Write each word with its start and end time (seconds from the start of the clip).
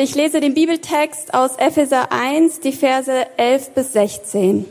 Ich 0.00 0.14
lese 0.14 0.38
den 0.38 0.54
Bibeltext 0.54 1.34
aus 1.34 1.56
Epheser 1.56 2.12
1, 2.12 2.60
die 2.60 2.70
Verse 2.70 3.26
11 3.36 3.70
bis 3.70 3.94
16. 3.94 4.64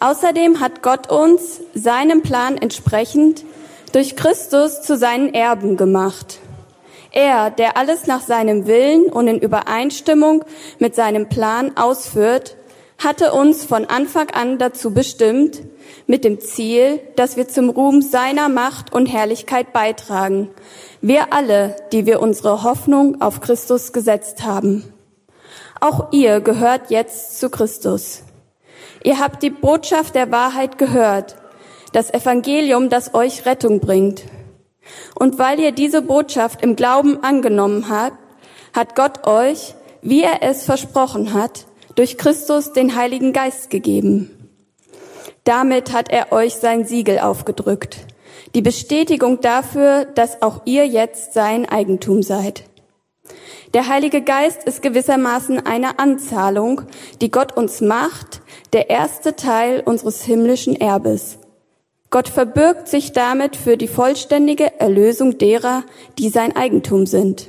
Außerdem 0.00 0.60
hat 0.60 0.80
Gott 0.80 1.12
uns, 1.12 1.60
seinem 1.74 2.22
Plan 2.22 2.56
entsprechend, 2.56 3.44
durch 3.92 4.16
Christus 4.16 4.80
zu 4.80 4.96
seinen 4.96 5.34
Erben 5.34 5.76
gemacht. 5.76 6.38
Er, 7.10 7.50
der 7.50 7.76
alles 7.76 8.06
nach 8.06 8.22
seinem 8.22 8.66
Willen 8.66 9.12
und 9.12 9.28
in 9.28 9.38
Übereinstimmung 9.38 10.42
mit 10.78 10.94
seinem 10.94 11.28
Plan 11.28 11.76
ausführt, 11.76 12.56
hatte 13.02 13.32
uns 13.32 13.64
von 13.64 13.86
Anfang 13.86 14.30
an 14.30 14.58
dazu 14.58 14.92
bestimmt, 14.92 15.62
mit 16.06 16.24
dem 16.24 16.40
Ziel, 16.40 17.00
dass 17.16 17.36
wir 17.36 17.48
zum 17.48 17.70
Ruhm 17.70 18.02
seiner 18.02 18.48
Macht 18.48 18.92
und 18.92 19.06
Herrlichkeit 19.06 19.72
beitragen. 19.72 20.50
Wir 21.00 21.32
alle, 21.32 21.76
die 21.92 22.06
wir 22.06 22.20
unsere 22.20 22.62
Hoffnung 22.62 23.20
auf 23.20 23.40
Christus 23.40 23.92
gesetzt 23.92 24.44
haben. 24.44 24.84
Auch 25.80 26.12
ihr 26.12 26.40
gehört 26.40 26.90
jetzt 26.90 27.40
zu 27.40 27.50
Christus. 27.50 28.22
Ihr 29.02 29.18
habt 29.18 29.42
die 29.42 29.50
Botschaft 29.50 30.14
der 30.14 30.30
Wahrheit 30.30 30.78
gehört, 30.78 31.36
das 31.92 32.12
Evangelium, 32.12 32.88
das 32.88 33.14
euch 33.14 33.46
Rettung 33.46 33.80
bringt. 33.80 34.22
Und 35.14 35.38
weil 35.38 35.58
ihr 35.58 35.72
diese 35.72 36.02
Botschaft 36.02 36.62
im 36.62 36.76
Glauben 36.76 37.22
angenommen 37.22 37.88
habt, 37.88 38.18
hat 38.72 38.94
Gott 38.94 39.26
euch, 39.26 39.74
wie 40.02 40.22
er 40.22 40.42
es 40.42 40.64
versprochen 40.64 41.34
hat, 41.34 41.66
durch 41.94 42.18
Christus 42.18 42.72
den 42.72 42.96
Heiligen 42.96 43.32
Geist 43.32 43.70
gegeben. 43.70 44.30
Damit 45.44 45.92
hat 45.92 46.10
er 46.10 46.32
euch 46.32 46.54
sein 46.54 46.84
Siegel 46.84 47.18
aufgedrückt. 47.18 47.98
Die 48.54 48.62
Bestätigung 48.62 49.40
dafür, 49.40 50.04
dass 50.04 50.42
auch 50.42 50.62
ihr 50.64 50.86
jetzt 50.86 51.32
sein 51.32 51.68
Eigentum 51.68 52.22
seid. 52.22 52.64
Der 53.74 53.88
Heilige 53.88 54.20
Geist 54.20 54.64
ist 54.64 54.82
gewissermaßen 54.82 55.64
eine 55.64 55.98
Anzahlung, 55.98 56.82
die 57.20 57.30
Gott 57.30 57.56
uns 57.56 57.80
macht, 57.80 58.42
der 58.74 58.90
erste 58.90 59.34
Teil 59.34 59.80
unseres 59.80 60.22
himmlischen 60.22 60.78
Erbes. 60.78 61.38
Gott 62.10 62.28
verbirgt 62.28 62.88
sich 62.88 63.12
damit 63.12 63.56
für 63.56 63.78
die 63.78 63.88
vollständige 63.88 64.78
Erlösung 64.78 65.38
derer, 65.38 65.84
die 66.18 66.28
sein 66.28 66.54
Eigentum 66.54 67.06
sind. 67.06 67.48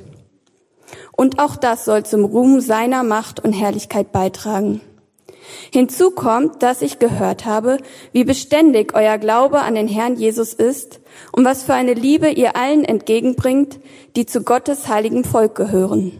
Und 1.16 1.38
auch 1.38 1.56
das 1.56 1.84
soll 1.84 2.04
zum 2.04 2.24
Ruhm 2.24 2.60
seiner 2.60 3.02
Macht 3.02 3.40
und 3.40 3.52
Herrlichkeit 3.52 4.12
beitragen. 4.12 4.80
Hinzu 5.72 6.10
kommt, 6.10 6.62
dass 6.62 6.82
ich 6.82 6.98
gehört 6.98 7.44
habe, 7.44 7.78
wie 8.12 8.24
beständig 8.24 8.94
euer 8.94 9.18
Glaube 9.18 9.60
an 9.60 9.74
den 9.74 9.88
Herrn 9.88 10.16
Jesus 10.16 10.54
ist 10.54 11.00
und 11.32 11.44
was 11.44 11.62
für 11.62 11.74
eine 11.74 11.94
Liebe 11.94 12.30
ihr 12.30 12.56
allen 12.56 12.84
entgegenbringt, 12.84 13.78
die 14.16 14.26
zu 14.26 14.42
Gottes 14.42 14.88
heiligem 14.88 15.24
Volk 15.24 15.54
gehören. 15.54 16.12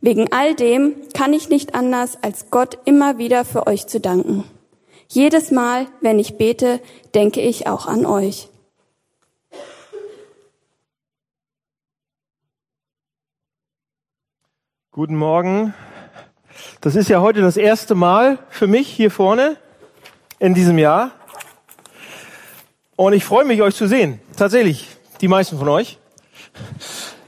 Wegen 0.00 0.32
all 0.32 0.54
dem 0.54 0.94
kann 1.14 1.32
ich 1.32 1.48
nicht 1.48 1.74
anders, 1.74 2.18
als 2.22 2.50
Gott 2.50 2.78
immer 2.84 3.18
wieder 3.18 3.44
für 3.44 3.66
euch 3.66 3.86
zu 3.86 4.00
danken. 4.00 4.44
Jedes 5.08 5.50
Mal, 5.50 5.86
wenn 6.00 6.18
ich 6.18 6.36
bete, 6.36 6.80
denke 7.14 7.40
ich 7.40 7.66
auch 7.66 7.86
an 7.86 8.04
euch. 8.04 8.48
Guten 14.96 15.16
Morgen. 15.16 15.74
Das 16.80 16.96
ist 16.96 17.10
ja 17.10 17.20
heute 17.20 17.42
das 17.42 17.58
erste 17.58 17.94
Mal 17.94 18.38
für 18.48 18.66
mich 18.66 18.88
hier 18.88 19.10
vorne 19.10 19.58
in 20.38 20.54
diesem 20.54 20.78
Jahr. 20.78 21.10
Und 22.96 23.12
ich 23.12 23.22
freue 23.22 23.44
mich, 23.44 23.60
euch 23.60 23.74
zu 23.74 23.88
sehen. 23.88 24.22
Tatsächlich, 24.38 24.88
die 25.20 25.28
meisten 25.28 25.58
von 25.58 25.68
euch. 25.68 25.98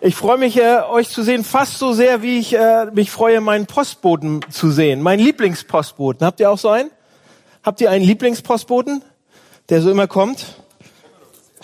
Ich 0.00 0.14
freue 0.14 0.38
mich, 0.38 0.56
äh, 0.56 0.80
euch 0.88 1.10
zu 1.10 1.22
sehen, 1.22 1.44
fast 1.44 1.76
so 1.78 1.92
sehr, 1.92 2.22
wie 2.22 2.38
ich 2.38 2.54
äh, 2.54 2.86
mich 2.86 3.10
freue, 3.10 3.42
meinen 3.42 3.66
Postboten 3.66 4.40
zu 4.50 4.70
sehen. 4.70 5.02
Mein 5.02 5.18
Lieblingspostboten. 5.18 6.26
Habt 6.26 6.40
ihr 6.40 6.50
auch 6.50 6.56
so 6.56 6.70
einen? 6.70 6.90
Habt 7.62 7.82
ihr 7.82 7.90
einen 7.90 8.02
Lieblingspostboten, 8.02 9.04
der 9.68 9.82
so 9.82 9.90
immer 9.90 10.06
kommt? 10.06 10.62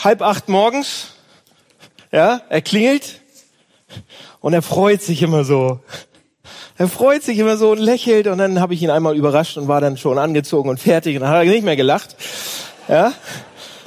Halb 0.00 0.20
acht 0.20 0.50
morgens. 0.50 1.14
Ja, 2.12 2.42
er 2.50 2.60
klingelt 2.60 3.22
und 4.44 4.52
er 4.52 4.60
freut 4.60 5.00
sich 5.00 5.22
immer 5.22 5.42
so. 5.42 5.80
Er 6.76 6.86
freut 6.88 7.22
sich 7.22 7.38
immer 7.38 7.56
so 7.56 7.70
und 7.70 7.78
lächelt 7.78 8.26
und 8.26 8.36
dann 8.36 8.60
habe 8.60 8.74
ich 8.74 8.82
ihn 8.82 8.90
einmal 8.90 9.16
überrascht 9.16 9.56
und 9.56 9.68
war 9.68 9.80
dann 9.80 9.96
schon 9.96 10.18
angezogen 10.18 10.68
und 10.68 10.78
fertig 10.78 11.16
und 11.16 11.22
dann 11.22 11.30
hat 11.30 11.46
er 11.46 11.50
nicht 11.50 11.64
mehr 11.64 11.76
gelacht. 11.76 12.14
Ja, 12.86 13.14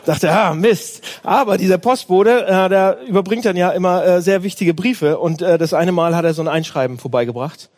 dachte, 0.05 0.31
ah 0.31 0.55
Mist. 0.55 1.03
Aber 1.21 1.59
dieser 1.59 1.77
Postbote, 1.77 2.47
äh, 2.47 2.69
der 2.69 2.97
überbringt 3.07 3.45
dann 3.45 3.55
ja 3.55 3.69
immer 3.69 4.03
äh, 4.03 4.21
sehr 4.23 4.41
wichtige 4.41 4.73
Briefe 4.73 5.19
und 5.19 5.43
äh, 5.43 5.59
das 5.59 5.75
eine 5.75 5.91
Mal 5.91 6.15
hat 6.15 6.25
er 6.25 6.33
so 6.33 6.41
ein 6.41 6.47
Einschreiben 6.47 6.97
vorbeigebracht. 6.97 7.69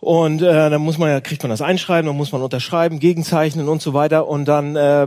Und 0.00 0.42
äh, 0.42 0.70
dann 0.70 0.82
muss 0.82 0.98
man 0.98 1.10
ja 1.10 1.20
kriegt 1.20 1.44
man 1.44 1.50
das 1.50 1.62
Einschreiben, 1.62 2.08
dann 2.08 2.16
muss 2.16 2.32
man 2.32 2.42
unterschreiben, 2.42 2.98
gegenzeichnen 2.98 3.68
und 3.68 3.82
so 3.82 3.94
weiter 3.94 4.26
und 4.26 4.46
dann 4.46 4.74
äh, 4.74 5.06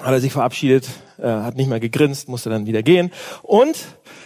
hat 0.00 0.12
er 0.12 0.20
sich 0.20 0.32
verabschiedet, 0.32 0.88
äh, 1.18 1.28
hat 1.28 1.54
nicht 1.54 1.68
mehr 1.68 1.78
gegrinst, 1.78 2.28
musste 2.28 2.50
dann 2.50 2.66
wieder 2.66 2.82
gehen 2.82 3.12
und 3.42 3.76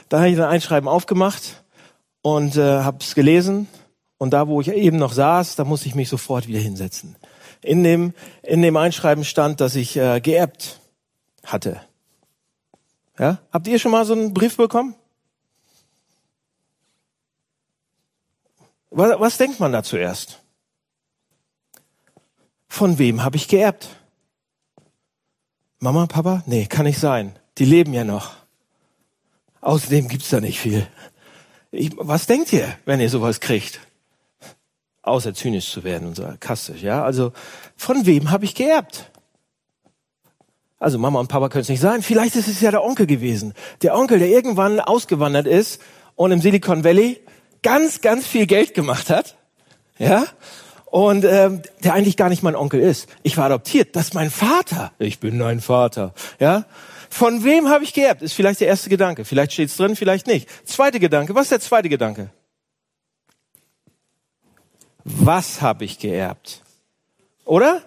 da 0.08 0.18
habe 0.18 0.30
ich 0.30 0.36
dann 0.36 0.48
Einschreiben 0.48 0.88
aufgemacht 0.88 1.62
und 2.22 2.56
äh, 2.56 2.80
habe 2.80 2.98
es 3.00 3.14
gelesen 3.14 3.68
und 4.18 4.30
da, 4.32 4.48
wo 4.48 4.60
ich 4.60 4.68
eben 4.68 4.98
noch 4.98 5.12
saß, 5.12 5.56
da 5.56 5.64
musste 5.64 5.88
ich 5.88 5.94
mich 5.94 6.08
sofort 6.08 6.46
wieder 6.46 6.58
hinsetzen. 6.58 7.16
In 7.62 7.82
dem, 7.82 8.14
in 8.42 8.62
dem 8.62 8.76
Einschreiben 8.76 9.24
stand, 9.24 9.60
dass 9.60 9.74
ich 9.74 9.96
äh, 9.96 10.20
geerbt 10.20 10.80
hatte. 11.44 11.80
Ja? 13.18 13.38
Habt 13.52 13.66
ihr 13.66 13.78
schon 13.78 13.92
mal 13.92 14.04
so 14.04 14.12
einen 14.12 14.34
Brief 14.34 14.56
bekommen? 14.56 14.94
Was, 18.90 19.18
was 19.20 19.36
denkt 19.36 19.60
man 19.60 19.72
da 19.72 19.82
zuerst? 19.82 20.40
Von 22.68 22.98
wem 22.98 23.22
habe 23.22 23.36
ich 23.36 23.48
geerbt? 23.48 23.88
Mama, 25.80 26.06
Papa? 26.06 26.42
Nee, 26.46 26.66
kann 26.66 26.86
nicht 26.86 26.98
sein. 26.98 27.38
Die 27.58 27.64
leben 27.64 27.92
ja 27.92 28.04
noch. 28.04 28.32
Außerdem 29.68 30.08
gibt's 30.08 30.30
da 30.30 30.40
nicht 30.40 30.58
viel. 30.58 30.86
Ich, 31.70 31.90
was 31.96 32.26
denkt 32.26 32.52
ihr, 32.54 32.66
wenn 32.86 33.00
ihr 33.00 33.10
sowas 33.10 33.40
kriegt? 33.40 33.80
außer 35.02 35.34
zynisch 35.34 35.70
zu 35.70 35.84
werden 35.84 36.08
und 36.08 36.16
sarkastisch, 36.16 36.82
ja. 36.82 37.02
Also, 37.02 37.32
von 37.76 38.06
wem 38.06 38.30
habe 38.30 38.44
ich 38.44 38.54
geerbt? 38.54 39.10
Also 40.78 40.98
Mama 40.98 41.18
und 41.18 41.28
Papa 41.28 41.48
können 41.48 41.62
es 41.62 41.68
nicht 41.68 41.80
sein. 41.80 42.02
Vielleicht 42.02 42.36
ist 42.36 42.46
es 42.46 42.60
ja 42.60 42.70
der 42.70 42.84
Onkel 42.84 43.06
gewesen. 43.06 43.54
Der 43.82 43.96
Onkel, 43.96 44.20
der 44.20 44.28
irgendwann 44.28 44.78
ausgewandert 44.78 45.46
ist 45.48 45.80
und 46.14 46.30
im 46.30 46.40
Silicon 46.40 46.84
Valley 46.84 47.20
ganz, 47.62 48.00
ganz 48.00 48.26
viel 48.26 48.46
Geld 48.46 48.74
gemacht 48.74 49.10
hat. 49.10 49.36
Ja? 49.98 50.26
Und 50.84 51.24
ähm, 51.24 51.62
der 51.82 51.94
eigentlich 51.94 52.16
gar 52.16 52.28
nicht 52.28 52.44
mein 52.44 52.54
Onkel 52.54 52.80
ist. 52.80 53.08
Ich 53.24 53.36
war 53.36 53.46
adoptiert. 53.46 53.96
Das 53.96 54.04
ist 54.04 54.14
mein 54.14 54.30
Vater. 54.30 54.92
Ich 55.00 55.18
bin 55.18 55.40
dein 55.40 55.60
Vater. 55.60 56.14
Ja? 56.38 56.64
Von 57.10 57.44
wem 57.44 57.68
habe 57.68 57.84
ich 57.84 57.94
geerbt? 57.94 58.22
Ist 58.22 58.34
vielleicht 58.34 58.60
der 58.60 58.68
erste 58.68 58.90
Gedanke. 58.90 59.24
Vielleicht 59.24 59.52
steht's 59.52 59.76
drin, 59.76 59.96
vielleicht 59.96 60.26
nicht. 60.26 60.48
Zweite 60.66 61.00
Gedanke. 61.00 61.34
Was 61.34 61.44
ist 61.44 61.52
der 61.52 61.60
zweite 61.60 61.88
Gedanke? 61.88 62.30
was 65.08 65.62
habe 65.62 65.84
ich 65.84 65.98
geerbt? 65.98 66.62
Oder? 67.44 67.82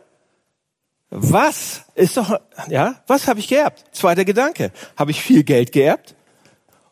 Was 1.09 1.84
ist 1.96 2.18
doch, 2.18 2.40
ja, 2.70 2.96
was 3.08 3.28
habe 3.28 3.40
ich 3.40 3.48
geerbt? 3.48 3.84
Zweiter 3.92 4.26
Gedanke. 4.26 4.72
Habe 4.98 5.12
ich 5.12 5.22
viel 5.22 5.44
Geld 5.44 5.72
geerbt? 5.72 6.16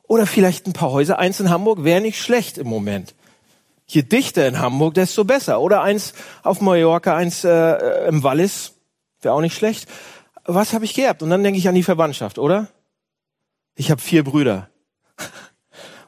Oder 0.07 0.25
vielleicht 0.25 0.67
ein 0.67 0.73
paar 0.73 0.91
Häuser? 0.91 1.19
Eins 1.19 1.39
in 1.39 1.49
Hamburg 1.49 1.83
wäre 1.83 2.01
nicht 2.01 2.21
schlecht 2.21 2.57
im 2.57 2.67
Moment. 2.67 3.15
Je 3.87 4.03
dichter 4.03 4.47
in 4.47 4.59
Hamburg, 4.59 4.93
desto 4.95 5.23
besser. 5.23 5.61
Oder 5.61 5.81
eins 5.81 6.13
auf 6.43 6.61
Mallorca, 6.61 7.15
eins 7.15 7.43
äh, 7.43 8.07
im 8.07 8.21
Wallis, 8.23 8.73
wäre 9.21 9.33
auch 9.33 9.41
nicht 9.41 9.55
schlecht. 9.55 9.87
Was 10.51 10.73
habe 10.73 10.83
ich 10.83 10.95
geerbt? 10.95 11.21
Und 11.21 11.29
dann 11.29 11.43
denke 11.43 11.59
ich 11.59 11.67
an 11.67 11.75
die 11.75 11.83
Verwandtschaft, 11.83 12.39
oder? 12.39 12.67
Ich 13.75 13.91
habe 13.91 14.01
vier 14.01 14.23
Brüder. 14.23 14.67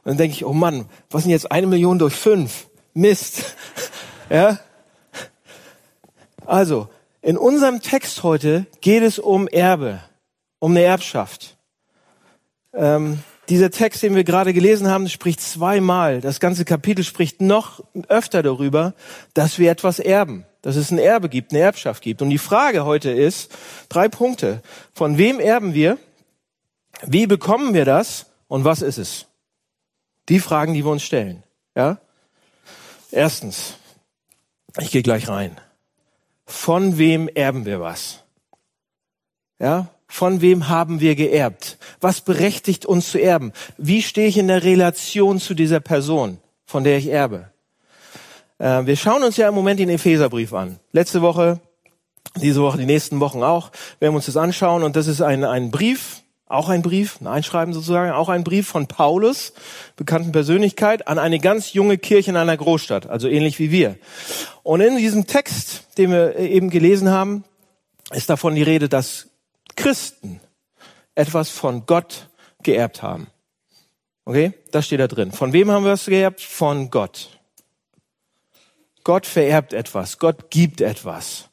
Und 0.04 0.14
dann 0.14 0.18
denke 0.18 0.36
ich, 0.36 0.46
oh 0.46 0.54
Mann, 0.54 0.90
was 1.12 1.24
sind 1.24 1.32
jetzt 1.32 1.52
eine 1.52 1.68
Million 1.68 2.00
durch 2.00 2.16
fünf? 2.16 2.68
Mist. 2.94 3.56
Ja? 4.30 4.60
Also, 6.46 6.88
in 7.22 7.38
unserem 7.38 7.82
Text 7.82 8.24
heute 8.24 8.66
geht 8.80 9.04
es 9.04 9.20
um 9.20 9.50
Erbe, 9.50 10.00
um 10.60 10.72
eine 10.72 10.84
Erbschaft. 10.84 11.58
Ähm, 12.74 13.20
dieser 13.50 13.72
Text, 13.72 14.04
den 14.04 14.16
wir 14.16 14.24
gerade 14.24 14.54
gelesen 14.54 14.88
haben, 14.88 15.10
spricht 15.10 15.42
zweimal. 15.42 16.22
Das 16.22 16.40
ganze 16.40 16.64
Kapitel 16.64 17.04
spricht 17.04 17.42
noch 17.42 17.84
öfter 18.08 18.42
darüber, 18.42 18.94
dass 19.34 19.60
wir 19.60 19.70
etwas 19.70 20.00
erben, 20.00 20.46
dass 20.62 20.76
es 20.76 20.92
ein 20.92 20.98
Erbe 20.98 21.30
gibt, 21.30 21.52
eine 21.52 21.62
Erbschaft 21.62 22.04
gibt. 22.04 22.22
Und 22.22 22.30
die 22.30 22.38
Frage 22.38 22.86
heute 22.86 23.12
ist, 23.12 23.52
drei 23.90 24.08
Punkte. 24.08 24.62
Von 24.94 25.18
wem 25.18 25.40
erben 25.40 25.74
wir? 25.74 25.98
Wie 27.04 27.28
bekommen 27.28 27.74
wir 27.74 27.86
das? 27.86 28.28
Und 28.48 28.64
was 28.64 28.82
ist 28.82 28.98
es? 28.98 29.26
Die 30.30 30.40
Fragen, 30.40 30.74
die 30.74 30.84
wir 30.84 30.92
uns 30.92 31.04
stellen. 31.04 31.44
Ja? 31.76 32.00
Erstens, 33.12 33.76
ich 34.80 34.92
gehe 34.92 35.04
gleich 35.04 35.28
rein. 35.28 35.60
Von 36.46 36.98
wem 36.98 37.28
erben 37.28 37.66
wir 37.66 37.80
was? 37.80 38.24
Ja? 39.60 39.88
Von 40.08 40.42
wem 40.42 40.68
haben 40.68 41.00
wir 41.00 41.16
geerbt? 41.16 41.78
Was 42.02 42.22
berechtigt 42.22 42.86
uns 42.86 43.10
zu 43.10 43.22
erben? 43.22 43.54
Wie 43.78 44.02
stehe 44.02 44.28
ich 44.28 44.38
in 44.38 44.50
der 44.50 44.64
Relation 44.64 45.40
zu 45.40 45.54
dieser 45.54 45.80
Person? 45.80 46.40
von 46.72 46.86
der 46.86 46.98
ich 46.98 47.08
erbe. 47.08 47.51
Äh, 48.62 48.86
wir 48.86 48.96
schauen 48.96 49.24
uns 49.24 49.38
ja 49.38 49.50
im 49.50 49.56
Moment 49.56 49.80
den 49.80 49.90
Epheserbrief 49.90 50.54
an. 50.54 50.80
Letzte 50.92 51.22
Woche, 51.22 51.60
diese 52.36 52.62
Woche, 52.62 52.78
die 52.78 52.86
nächsten 52.86 53.20
Wochen 53.20 53.42
auch, 53.42 53.72
werden 54.00 54.14
wir 54.14 54.18
uns 54.18 54.28
das 54.28 54.38
anschauen. 54.38 54.84
Und 54.84 54.96
das 54.96 55.08
ist 55.08 55.22
ein, 55.22 55.44
ein 55.44 55.72
Brief, 55.72 56.22
auch 56.46 56.70
ein 56.70 56.84
Brief, 56.84 57.20
ein 57.22 57.28
Einschreiben 57.28 57.74
sozusagen, 57.74 58.12
auch 58.12 58.30
ein 58.30 58.44
Brief 58.44 58.68
von 58.68 58.86
Paulus, 58.86 59.54
bekannten 59.96 60.32
Persönlichkeit, 60.32 61.08
an 61.08 61.18
eine 61.18 61.40
ganz 61.40 61.74
junge 61.74 61.98
Kirche 61.98 62.30
in 62.30 62.38
einer 62.38 62.56
Großstadt, 62.56 63.10
also 63.10 63.28
ähnlich 63.28 63.58
wie 63.58 63.72
wir. 63.72 63.96
Und 64.62 64.82
in 64.82 64.98
diesem 64.98 65.26
Text, 65.26 65.98
den 65.98 66.12
wir 66.12 66.36
eben 66.36 66.70
gelesen 66.70 67.10
haben, 67.10 67.44
ist 68.14 68.30
davon 68.30 68.54
die 68.54 68.64
Rede, 68.64 68.90
dass 68.90 69.30
Christen 69.76 70.40
etwas 71.16 71.50
von 71.50 71.88
Gott 71.88 72.28
geerbt 72.62 73.02
haben. 73.02 73.28
Okay, 74.26 74.54
das 74.72 74.86
steht 74.86 75.00
da 75.00 75.08
drin. 75.08 75.32
Von 75.32 75.52
wem 75.52 75.72
haben 75.72 75.84
wir 75.84 75.94
es 75.94 76.06
geerbt? 76.06 76.42
Von 76.42 76.92
Gott. 76.92 77.41
Gott 79.04 79.26
vererbt 79.26 79.74
etwas, 79.74 80.20
Gott 80.20 80.50
gibt 80.50 80.82
etwas. 80.82 81.50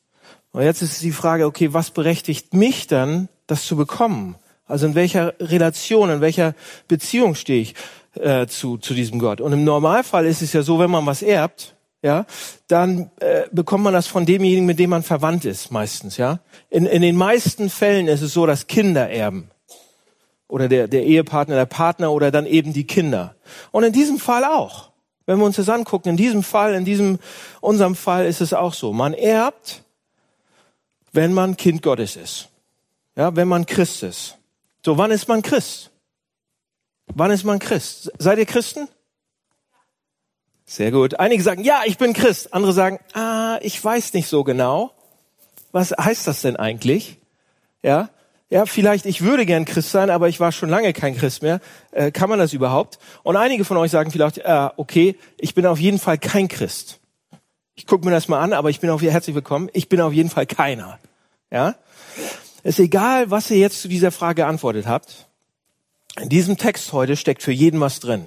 Und 0.52 0.62
jetzt 0.62 0.82
ist 0.82 1.02
die 1.02 1.12
Frage, 1.12 1.46
okay, 1.46 1.72
was 1.72 1.90
berechtigt 1.90 2.54
mich 2.54 2.86
dann, 2.86 3.28
das 3.46 3.64
zu 3.64 3.76
bekommen? 3.76 4.36
Also 4.66 4.86
in 4.86 4.94
welcher 4.94 5.34
Relation, 5.40 6.10
in 6.10 6.20
welcher 6.20 6.54
Beziehung 6.88 7.34
stehe 7.34 7.62
ich 7.62 7.74
äh, 8.14 8.46
zu, 8.46 8.76
zu 8.76 8.94
diesem 8.94 9.18
Gott? 9.18 9.40
Und 9.40 9.52
im 9.52 9.64
Normalfall 9.64 10.26
ist 10.26 10.42
es 10.42 10.52
ja 10.52 10.62
so, 10.62 10.78
wenn 10.78 10.90
man 10.90 11.06
was 11.06 11.22
erbt, 11.22 11.74
ja, 12.02 12.26
dann 12.68 13.10
äh, 13.18 13.44
bekommt 13.50 13.84
man 13.84 13.92
das 13.92 14.06
von 14.06 14.24
demjenigen, 14.24 14.66
mit 14.66 14.78
dem 14.78 14.90
man 14.90 15.02
verwandt 15.02 15.44
ist, 15.44 15.72
meistens, 15.72 16.16
ja. 16.16 16.38
In, 16.70 16.86
in 16.86 17.02
den 17.02 17.16
meisten 17.16 17.70
Fällen 17.70 18.06
ist 18.06 18.22
es 18.22 18.32
so, 18.32 18.46
dass 18.46 18.68
Kinder 18.68 19.08
erben. 19.08 19.50
Oder 20.46 20.68
der, 20.68 20.86
der 20.88 21.04
Ehepartner, 21.04 21.56
der 21.56 21.66
Partner 21.66 22.12
oder 22.12 22.30
dann 22.30 22.46
eben 22.46 22.72
die 22.72 22.86
Kinder. 22.86 23.34
Und 23.70 23.84
in 23.84 23.92
diesem 23.92 24.18
Fall 24.18 24.44
auch. 24.44 24.90
Wenn 25.28 25.40
wir 25.40 25.44
uns 25.44 25.56
das 25.56 25.68
angucken, 25.68 26.08
in 26.08 26.16
diesem 26.16 26.42
Fall, 26.42 26.72
in 26.72 26.86
diesem, 26.86 27.18
unserem 27.60 27.94
Fall 27.94 28.24
ist 28.24 28.40
es 28.40 28.54
auch 28.54 28.72
so. 28.72 28.94
Man 28.94 29.12
erbt, 29.12 29.82
wenn 31.12 31.34
man 31.34 31.58
Kind 31.58 31.82
Gottes 31.82 32.16
ist. 32.16 32.48
Ja, 33.14 33.36
wenn 33.36 33.46
man 33.46 33.66
Christ 33.66 34.04
ist. 34.04 34.38
So, 34.82 34.96
wann 34.96 35.10
ist 35.10 35.28
man 35.28 35.42
Christ? 35.42 35.90
Wann 37.08 37.30
ist 37.30 37.44
man 37.44 37.58
Christ? 37.58 38.10
Seid 38.18 38.38
ihr 38.38 38.46
Christen? 38.46 38.88
Sehr 40.64 40.92
gut. 40.92 41.20
Einige 41.20 41.42
sagen, 41.42 41.62
ja, 41.62 41.82
ich 41.84 41.98
bin 41.98 42.14
Christ. 42.14 42.54
Andere 42.54 42.72
sagen, 42.72 42.98
ah, 43.12 43.58
ich 43.60 43.84
weiß 43.84 44.14
nicht 44.14 44.28
so 44.28 44.44
genau. 44.44 44.92
Was 45.72 45.90
heißt 45.90 46.26
das 46.26 46.40
denn 46.40 46.56
eigentlich? 46.56 47.18
Ja, 47.82 48.08
ja, 48.50 48.66
vielleicht, 48.66 49.06
ich 49.06 49.22
würde 49.22 49.46
gern 49.46 49.64
Christ 49.64 49.90
sein, 49.90 50.10
aber 50.10 50.28
ich 50.28 50.40
war 50.40 50.52
schon 50.52 50.68
lange 50.68 50.92
kein 50.92 51.16
Christ 51.16 51.42
mehr. 51.42 51.60
Äh, 51.92 52.10
kann 52.10 52.30
man 52.30 52.38
das 52.38 52.52
überhaupt? 52.52 52.98
Und 53.22 53.36
einige 53.36 53.64
von 53.64 53.76
euch 53.76 53.90
sagen 53.90 54.10
vielleicht, 54.10 54.38
äh, 54.38 54.68
okay, 54.76 55.16
ich 55.38 55.54
bin 55.54 55.66
auf 55.66 55.78
jeden 55.78 55.98
Fall 55.98 56.18
kein 56.18 56.48
Christ. 56.48 57.00
Ich 57.74 57.86
gucke 57.86 58.04
mir 58.04 58.10
das 58.10 58.28
mal 58.28 58.40
an, 58.40 58.52
aber 58.52 58.70
ich 58.70 58.80
bin 58.80 58.90
auf 58.90 59.02
herzlich 59.02 59.34
willkommen. 59.34 59.68
Ich 59.72 59.88
bin 59.88 60.00
auf 60.00 60.12
jeden 60.12 60.30
Fall 60.30 60.46
keiner. 60.46 60.98
Ja, 61.50 61.76
ist 62.62 62.80
egal, 62.80 63.30
was 63.30 63.50
ihr 63.50 63.58
jetzt 63.58 63.80
zu 63.80 63.88
dieser 63.88 64.10
Frage 64.10 64.42
geantwortet 64.42 64.86
habt. 64.86 65.26
In 66.20 66.28
diesem 66.28 66.56
Text 66.56 66.92
heute 66.92 67.16
steckt 67.16 67.42
für 67.42 67.52
jeden 67.52 67.80
was 67.80 68.00
drin. 68.00 68.26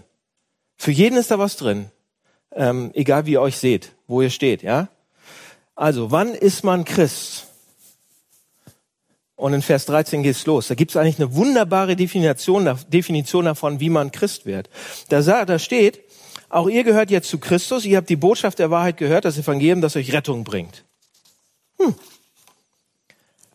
Für 0.77 0.91
jeden 0.91 1.17
ist 1.17 1.29
da 1.31 1.37
was 1.37 1.57
drin 1.57 1.91
ähm, 2.55 2.91
egal 2.93 3.25
wie 3.25 3.33
ihr 3.33 3.41
euch 3.41 3.57
seht, 3.57 3.93
wo 4.07 4.21
ihr 4.21 4.29
steht, 4.29 4.63
ja? 4.63 4.89
Also, 5.75 6.11
wann 6.11 6.33
ist 6.33 6.63
man 6.63 6.85
Christ? 6.85 7.47
Und 9.41 9.55
in 9.55 9.63
Vers 9.63 9.87
13 9.87 10.21
geht's 10.21 10.45
los. 10.45 10.67
Da 10.67 10.75
gibt's 10.75 10.95
eigentlich 10.95 11.17
eine 11.17 11.33
wunderbare 11.33 11.95
Definition, 11.95 12.77
Definition 12.89 13.45
davon, 13.45 13.79
wie 13.79 13.89
man 13.89 14.11
Christ 14.11 14.45
wird. 14.45 14.69
Da, 15.09 15.45
da 15.45 15.57
steht, 15.57 15.99
auch 16.47 16.69
ihr 16.69 16.83
gehört 16.83 17.09
jetzt 17.09 17.27
zu 17.27 17.39
Christus, 17.39 17.83
ihr 17.83 17.97
habt 17.97 18.11
die 18.11 18.17
Botschaft 18.17 18.59
der 18.59 18.69
Wahrheit 18.69 18.97
gehört, 18.97 19.25
das 19.25 19.39
Evangelium, 19.39 19.81
das 19.81 19.95
euch 19.95 20.13
Rettung 20.13 20.43
bringt. 20.43 20.85
Hm. 21.79 21.95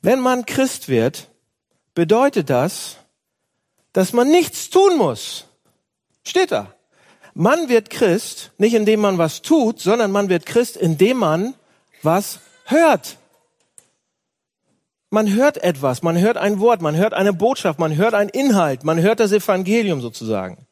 Wenn 0.03 0.19
man 0.19 0.45
Christ 0.45 0.89
wird, 0.89 1.29
bedeutet 1.95 2.51
das, 2.51 2.97
dass 3.93 4.13
man 4.13 4.29
nichts 4.29 4.71
tun 4.71 4.99
muss. 4.99 5.45
Steht 6.25 6.51
da. 6.51 6.75
Man 7.33 7.69
wird 7.69 7.91
Christ 7.91 8.51
nicht 8.59 8.75
indem 8.75 8.99
man 8.99 9.19
was 9.19 9.41
tut, 9.41 9.79
sondern 9.79 10.11
man 10.11 10.31
wird 10.31 10.47
Christ 10.47 10.77
indem 10.77 11.19
man 11.19 11.55
was 12.03 12.41
hört. 12.65 13.19
Man 15.17 15.35
hört 15.35 15.57
etwas, 15.65 16.03
man 16.03 16.19
hört 16.19 16.37
ein 16.37 16.61
Wort, 16.61 16.83
man 16.83 16.95
hört 16.95 17.15
eine 17.15 17.33
Botschaft, 17.33 17.79
man 17.79 17.97
hört 17.97 18.13
einen 18.13 18.29
Inhalt, 18.29 18.85
man 18.85 19.01
hört 19.01 19.19
das 19.19 19.33
Evangelium 19.33 20.03
sozusagen. 20.03 20.67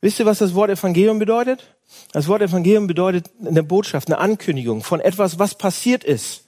Wisst 0.00 0.20
ihr, 0.20 0.26
was 0.26 0.38
das 0.38 0.54
Wort 0.54 0.70
Evangelium 0.70 1.18
bedeutet? 1.18 1.74
Das 2.12 2.28
Wort 2.28 2.42
Evangelium 2.42 2.86
bedeutet 2.86 3.28
eine 3.44 3.64
Botschaft, 3.64 4.06
eine 4.06 4.18
Ankündigung 4.18 4.84
von 4.84 5.00
etwas, 5.00 5.40
was 5.40 5.56
passiert 5.56 6.04
ist. 6.04 6.44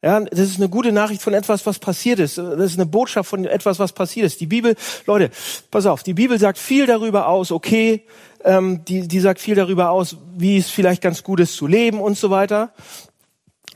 Ja, 0.00 0.20
das 0.20 0.38
ist 0.48 0.56
eine 0.56 0.70
gute 0.70 0.90
Nachricht 0.90 1.20
von 1.20 1.34
etwas, 1.34 1.66
was 1.66 1.78
passiert 1.78 2.18
ist. 2.18 2.38
Das 2.38 2.58
ist 2.58 2.78
eine 2.78 2.86
Botschaft 2.86 3.28
von 3.28 3.44
etwas, 3.44 3.78
was 3.78 3.92
passiert 3.92 4.24
ist. 4.24 4.40
Die 4.40 4.46
Bibel, 4.46 4.76
Leute, 5.04 5.30
pass 5.70 5.84
auf, 5.84 6.02
die 6.02 6.14
Bibel 6.14 6.38
sagt 6.38 6.56
viel 6.56 6.86
darüber 6.86 7.28
aus, 7.28 7.52
okay, 7.52 8.06
ähm, 8.42 8.86
die, 8.86 9.06
die 9.06 9.20
sagt 9.20 9.38
viel 9.38 9.54
darüber 9.54 9.90
aus, 9.90 10.16
wie 10.34 10.56
es 10.56 10.70
vielleicht 10.70 11.02
ganz 11.02 11.22
gut 11.22 11.40
ist 11.40 11.52
zu 11.52 11.66
leben 11.66 12.00
und 12.00 12.16
so 12.16 12.30
weiter. 12.30 12.72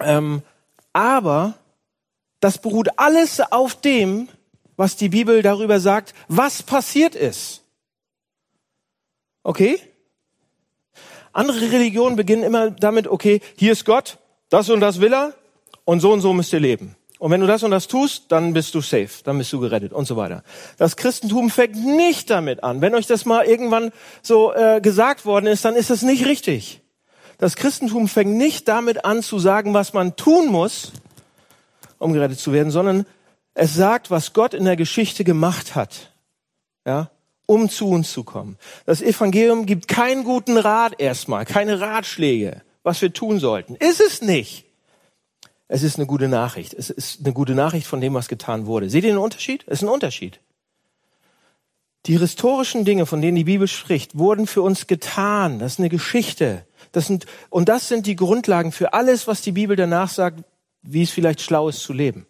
Ähm, 0.01 0.41
aber 0.95 1.53
das 2.41 2.59
beruht 2.59 2.89
alles 2.97 3.41
auf 3.41 3.75
dem, 3.81 4.29
was 4.77 4.97
die 4.97 5.09
Bibel 5.09 5.43
darüber 5.43 5.81
sagt, 5.81 6.15
was 6.29 6.63
passiert 6.63 7.15
ist. 7.15 7.65
Okay? 9.43 9.81
Andere 11.33 11.61
Religionen 11.61 12.17
beginnen 12.17 12.43
immer 12.43 12.71
damit, 12.71 13.09
okay, 13.09 13.41
hier 13.57 13.73
ist 13.73 13.85
Gott, 13.85 14.19
das 14.51 14.71
und 14.71 14.81
das 14.81 15.01
will 15.01 15.13
er, 15.13 15.35
und 15.85 16.01
so 16.01 16.13
und 16.13 16.21
so 16.21 16.33
müsst 16.33 16.53
ihr 16.53 16.61
leben. 16.61 16.97
Und 17.19 17.33
wenn 17.33 17.41
du 17.41 17.49
das 17.49 17.65
und 17.65 17.73
das 17.73 17.89
tust, 17.89 18.25
dann 18.29 18.53
bist 18.53 18.75
du 18.75 18.81
safe, 18.81 19.09
dann 19.25 19.39
bist 19.39 19.53
du 19.53 19.59
gerettet 19.59 19.93
und 19.93 20.07
so 20.07 20.17
weiter. 20.17 20.45
Das 20.77 20.97
Christentum 20.97 21.51
fängt 21.51 21.75
nicht 21.77 22.31
damit 22.31 22.63
an. 22.63 22.81
Wenn 22.81 22.95
euch 22.95 23.09
das 23.09 23.25
mal 23.25 23.45
irgendwann 23.45 23.91
so 24.23 24.53
äh, 24.53 24.81
gesagt 24.81 25.27
worden 25.27 25.47
ist, 25.47 25.65
dann 25.65 25.75
ist 25.75 25.91
das 25.91 26.03
nicht 26.03 26.27
richtig. 26.27 26.81
Das 27.39 27.57
Christentum 27.57 28.07
fängt 28.07 28.37
nicht 28.37 28.69
damit 28.69 29.05
an 29.05 29.23
zu 29.23 29.39
sagen, 29.39 29.75
was 29.75 29.93
man 29.93 30.15
tun 30.15 30.47
muss, 30.47 30.93
um 31.99 32.13
gerettet 32.13 32.39
zu 32.39 32.53
werden, 32.53 32.71
sondern 32.71 33.07
es 33.55 33.75
sagt, 33.75 34.11
was 34.11 34.33
Gott 34.33 34.55
in 34.55 34.65
der 34.65 34.77
Geschichte 34.77 35.25
gemacht 35.25 35.75
hat, 35.75 36.13
ja, 36.87 37.11
um 37.47 37.69
zu 37.69 37.89
uns 37.89 38.13
zu 38.13 38.25
kommen. 38.25 38.57
Das 38.87 39.03
Evangelium 39.03 39.67
gibt 39.67 39.89
keinen 39.89 40.25
guten 40.25 40.57
Rat 40.57 41.01
erstmal, 41.01 41.45
keine 41.45 41.81
Ratschläge, 41.81 42.63
was 42.83 43.03
wir 43.03 43.13
tun 43.13 43.41
sollten. 43.41 43.75
Ist 43.77 44.01
es 44.01 44.23
nicht. 44.23 44.65
Es 45.67 45.83
ist 45.83 45.97
eine 45.97 46.07
gute 46.07 46.29
Nachricht. 46.29 46.73
Es 46.73 46.89
ist 46.89 47.21
eine 47.25 47.35
gute 47.35 47.55
Nachricht 47.55 47.87
von 47.87 48.01
dem, 48.01 48.15
was 48.15 48.29
getan 48.29 48.67
wurde. 48.67 48.89
Seht 48.89 49.05
ihr 49.05 49.13
den 49.13 49.19
Unterschied? 49.19 49.65
Es 49.67 49.79
ist 49.79 49.83
ein 49.83 49.91
Unterschied. 49.91 50.41
Die 52.07 52.19
historischen 52.19 52.87
Dinge, 52.87 53.05
von 53.05 53.21
denen 53.21 53.37
die 53.37 53.45
Bibel 53.45 53.69
spricht, 53.69 54.17
wurden 54.17 54.47
für 54.47 54.63
uns 54.63 54.87
getan. 54.87 55.59
Das 55.59 55.73
ist 55.73 55.79
eine 55.79 55.91
Geschichte. 55.91 56.65
Das 56.93 57.07
sind, 57.07 57.27
und 57.51 57.69
das 57.69 57.89
sind 57.89 58.07
die 58.07 58.17
Grundlagen 58.17 58.73
für 58.73 58.95
alles, 58.95 59.27
was 59.27 59.43
die 59.43 59.53
Bibel 59.53 59.77
danach 59.77 60.09
sagt, 60.09 60.43
wie 60.91 61.03
es 61.03 61.11
vielleicht 61.11 61.43
schlau 61.43 61.69
ist 61.69 61.81
zu 61.83 61.93
leben. 61.93 62.27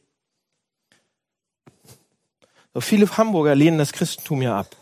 So 2.74 2.80
viele 2.80 3.08
Hamburger 3.16 3.54
lehnen 3.54 3.78
das 3.78 3.92
Christentum 3.92 4.42
ja 4.42 4.58
ab. 4.58 4.76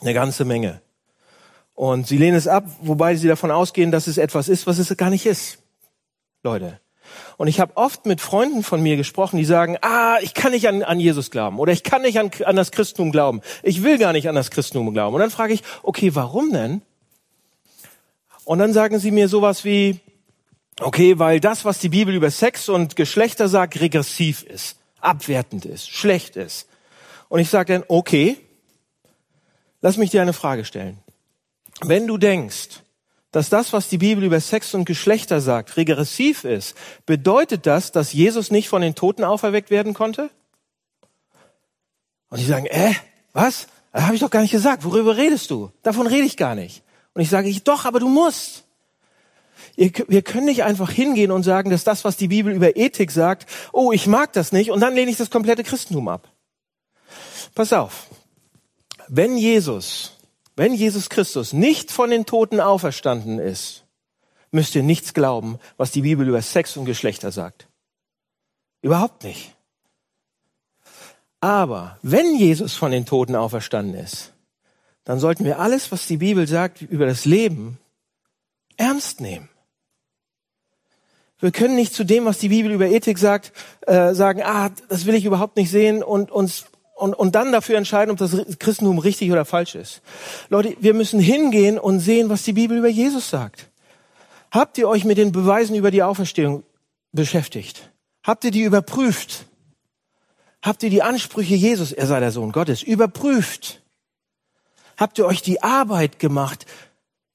Eine 0.00 0.14
ganze 0.14 0.44
Menge. 0.44 0.80
Und 1.74 2.06
sie 2.06 2.16
lehnen 2.16 2.36
es 2.36 2.46
ab, 2.46 2.64
wobei 2.80 3.16
sie 3.16 3.28
davon 3.28 3.50
ausgehen, 3.50 3.90
dass 3.90 4.06
es 4.06 4.18
etwas 4.18 4.48
ist, 4.48 4.66
was 4.66 4.78
es 4.78 4.96
gar 4.96 5.10
nicht 5.10 5.26
ist. 5.26 5.58
Leute. 6.42 6.80
Und 7.36 7.48
ich 7.48 7.60
habe 7.60 7.76
oft 7.76 8.06
mit 8.06 8.20
Freunden 8.20 8.62
von 8.62 8.82
mir 8.82 8.96
gesprochen, 8.96 9.36
die 9.36 9.44
sagen, 9.44 9.76
ah, 9.82 10.18
ich 10.20 10.32
kann 10.32 10.52
nicht 10.52 10.68
an, 10.68 10.82
an 10.82 11.00
Jesus 11.00 11.30
glauben 11.30 11.58
oder 11.58 11.72
ich 11.72 11.82
kann 11.82 12.02
nicht 12.02 12.18
an, 12.18 12.30
an 12.44 12.56
das 12.56 12.70
Christentum 12.70 13.10
glauben. 13.12 13.40
Ich 13.62 13.82
will 13.82 13.98
gar 13.98 14.12
nicht 14.12 14.28
an 14.28 14.34
das 14.34 14.50
Christentum 14.50 14.92
glauben. 14.92 15.14
Und 15.14 15.20
dann 15.20 15.30
frage 15.30 15.52
ich, 15.52 15.62
okay, 15.82 16.14
warum 16.14 16.52
denn? 16.52 16.82
Und 18.44 18.58
dann 18.58 18.72
sagen 18.72 18.98
sie 19.00 19.10
mir 19.10 19.28
sowas 19.28 19.64
wie, 19.64 20.00
okay, 20.80 21.18
weil 21.18 21.40
das, 21.40 21.64
was 21.64 21.78
die 21.78 21.88
Bibel 21.88 22.14
über 22.14 22.30
Sex 22.30 22.68
und 22.68 22.96
Geschlechter 22.96 23.48
sagt, 23.48 23.80
regressiv 23.80 24.42
ist, 24.42 24.78
abwertend 25.00 25.64
ist, 25.64 25.90
schlecht 25.90 26.36
ist. 26.36 26.68
Und 27.28 27.40
ich 27.40 27.50
sage 27.50 27.72
dann, 27.72 27.84
okay, 27.88 28.38
lass 29.80 29.96
mich 29.96 30.10
dir 30.10 30.22
eine 30.22 30.32
Frage 30.32 30.64
stellen. 30.64 30.98
Wenn 31.82 32.06
du 32.06 32.18
denkst, 32.18 32.82
dass 33.32 33.50
das, 33.50 33.72
was 33.72 33.88
die 33.88 33.98
Bibel 33.98 34.24
über 34.24 34.40
Sex 34.40 34.72
und 34.74 34.86
Geschlechter 34.86 35.40
sagt, 35.40 35.76
regressiv 35.76 36.44
ist, 36.44 36.74
bedeutet 37.04 37.66
das, 37.66 37.92
dass 37.92 38.12
Jesus 38.12 38.50
nicht 38.50 38.68
von 38.68 38.80
den 38.80 38.94
Toten 38.94 39.24
auferweckt 39.24 39.70
werden 39.70 39.92
konnte? 39.92 40.30
Und 42.30 42.38
sie 42.38 42.46
sagen, 42.46 42.66
äh, 42.66 42.94
was? 43.32 43.66
Das 43.92 44.04
habe 44.04 44.14
ich 44.14 44.20
doch 44.20 44.30
gar 44.30 44.42
nicht 44.42 44.52
gesagt. 44.52 44.84
Worüber 44.84 45.16
redest 45.16 45.50
du? 45.50 45.70
Davon 45.82 46.06
rede 46.06 46.26
ich 46.26 46.36
gar 46.36 46.54
nicht. 46.54 46.82
Und 47.14 47.22
ich 47.22 47.30
sage, 47.30 47.48
ich 47.48 47.64
doch, 47.64 47.84
aber 47.84 48.00
du 48.00 48.08
musst. 48.08 48.64
Wir 49.76 50.22
können 50.22 50.46
nicht 50.46 50.64
einfach 50.64 50.90
hingehen 50.90 51.30
und 51.30 51.42
sagen, 51.42 51.70
dass 51.70 51.84
das, 51.84 52.04
was 52.04 52.16
die 52.16 52.28
Bibel 52.28 52.52
über 52.52 52.76
Ethik 52.76 53.10
sagt, 53.10 53.46
oh, 53.72 53.92
ich 53.92 54.06
mag 54.06 54.32
das 54.32 54.52
nicht, 54.52 54.70
und 54.70 54.80
dann 54.80 54.94
lehne 54.94 55.10
ich 55.10 55.18
das 55.18 55.30
komplette 55.30 55.64
Christentum 55.64 56.08
ab. 56.08 56.32
Pass 57.54 57.72
auf. 57.72 58.06
Wenn 59.08 59.36
Jesus 59.36 60.16
wenn 60.56 60.72
Jesus 60.72 61.10
Christus 61.10 61.52
nicht 61.52 61.92
von 61.92 62.10
den 62.10 62.24
Toten 62.24 62.60
auferstanden 62.60 63.38
ist, 63.38 63.84
müsst 64.50 64.74
ihr 64.74 64.82
nichts 64.82 65.12
glauben, 65.12 65.58
was 65.76 65.90
die 65.90 66.00
Bibel 66.00 66.26
über 66.26 66.40
Sex 66.40 66.78
und 66.78 66.86
Geschlechter 66.86 67.30
sagt. 67.30 67.68
Überhaupt 68.80 69.22
nicht. 69.22 69.54
Aber 71.40 71.98
wenn 72.00 72.36
Jesus 72.36 72.74
von 72.74 72.90
den 72.90 73.04
Toten 73.04 73.36
auferstanden 73.36 73.94
ist, 73.94 74.32
dann 75.04 75.20
sollten 75.20 75.44
wir 75.44 75.60
alles, 75.60 75.92
was 75.92 76.06
die 76.06 76.16
Bibel 76.16 76.48
sagt 76.48 76.80
über 76.80 77.04
das 77.04 77.26
Leben, 77.26 77.78
ernst 78.78 79.20
nehmen. 79.20 79.50
Wir 81.40 81.52
können 81.52 81.74
nicht 81.74 81.94
zu 81.94 82.04
dem, 82.04 82.24
was 82.24 82.38
die 82.38 82.48
Bibel 82.48 82.72
über 82.72 82.86
Ethik 82.86 83.18
sagt, 83.18 83.52
äh, 83.86 84.14
sagen, 84.14 84.42
ah, 84.42 84.70
das 84.88 85.04
will 85.04 85.14
ich 85.14 85.24
überhaupt 85.24 85.56
nicht 85.56 85.70
sehen 85.70 86.02
und 86.02 86.30
uns 86.30 86.66
und, 86.96 87.12
und 87.12 87.34
dann 87.34 87.52
dafür 87.52 87.76
entscheiden, 87.76 88.10
ob 88.10 88.16
das 88.16 88.34
Christentum 88.58 88.98
richtig 88.98 89.30
oder 89.30 89.44
falsch 89.44 89.74
ist. 89.74 90.00
Leute, 90.48 90.74
wir 90.80 90.94
müssen 90.94 91.20
hingehen 91.20 91.78
und 91.78 92.00
sehen, 92.00 92.30
was 92.30 92.42
die 92.42 92.54
Bibel 92.54 92.78
über 92.78 92.88
Jesus 92.88 93.28
sagt. 93.28 93.68
Habt 94.50 94.78
ihr 94.78 94.88
euch 94.88 95.04
mit 95.04 95.18
den 95.18 95.30
Beweisen 95.30 95.76
über 95.76 95.90
die 95.90 96.02
Auferstehung 96.02 96.62
beschäftigt? 97.12 97.92
Habt 98.22 98.44
ihr 98.44 98.50
die 98.50 98.62
überprüft? 98.62 99.44
Habt 100.62 100.82
ihr 100.82 100.90
die 100.90 101.02
Ansprüche 101.02 101.54
Jesus, 101.54 101.92
er 101.92 102.06
sei 102.06 102.18
der 102.18 102.32
Sohn 102.32 102.50
Gottes, 102.50 102.82
überprüft? 102.82 103.82
Habt 104.96 105.18
ihr 105.18 105.26
euch 105.26 105.42
die 105.42 105.62
Arbeit 105.62 106.18
gemacht, 106.18 106.64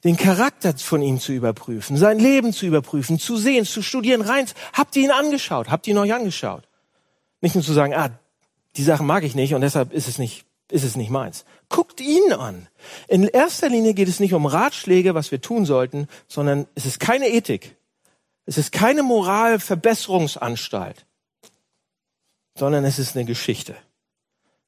den 0.04 0.18
Charakter 0.18 0.76
von 0.78 1.02
ihm 1.02 1.20
zu 1.20 1.32
überprüfen, 1.32 1.98
sein 1.98 2.20
Leben 2.20 2.54
zu 2.54 2.66
überprüfen, 2.66 3.20
zu 3.20 3.38
sehen, 3.38 3.66
zu 3.66 3.82
studieren, 3.82 4.22
rein? 4.22 4.48
Habt 4.74 4.96
ihr 4.96 5.04
ihn 5.04 5.12
angeschaut? 5.12 5.70
Habt 5.70 5.88
ihr 5.88 5.94
ihn 5.94 6.00
euch 6.00 6.14
angeschaut? 6.14 6.68
Nicht 7.42 7.56
nur 7.56 7.64
zu 7.64 7.74
sagen, 7.74 7.94
ah, 7.94 8.10
die 8.76 8.84
Sache 8.84 9.04
mag 9.04 9.24
ich 9.24 9.36
nicht 9.36 9.54
und 9.54 9.62
deshalb 9.62 9.94
ist 9.94 10.08
es 10.08 10.18
nicht, 10.18 10.46
ist 10.70 10.84
es 10.84 10.96
nicht 10.96 11.10
meins. 11.10 11.46
Guckt 11.70 12.02
ihn 12.02 12.34
an. 12.34 12.68
In 13.08 13.28
erster 13.28 13.70
Linie 13.70 13.94
geht 13.94 14.08
es 14.08 14.20
nicht 14.20 14.34
um 14.34 14.46
Ratschläge, 14.46 15.14
was 15.14 15.32
wir 15.32 15.42
tun 15.42 15.66
sollten, 15.66 16.08
sondern 16.28 16.68
es 16.76 16.86
ist 16.86 17.00
keine 17.00 17.30
Ethik. 17.30 17.76
Es 18.46 18.58
ist 18.58 18.72
keine 18.72 19.04
Moralverbesserungsanstalt, 19.04 21.06
sondern 22.56 22.86
es 22.86 23.00
ist 23.00 23.16
eine 23.16 23.26
Geschichte. 23.26 23.76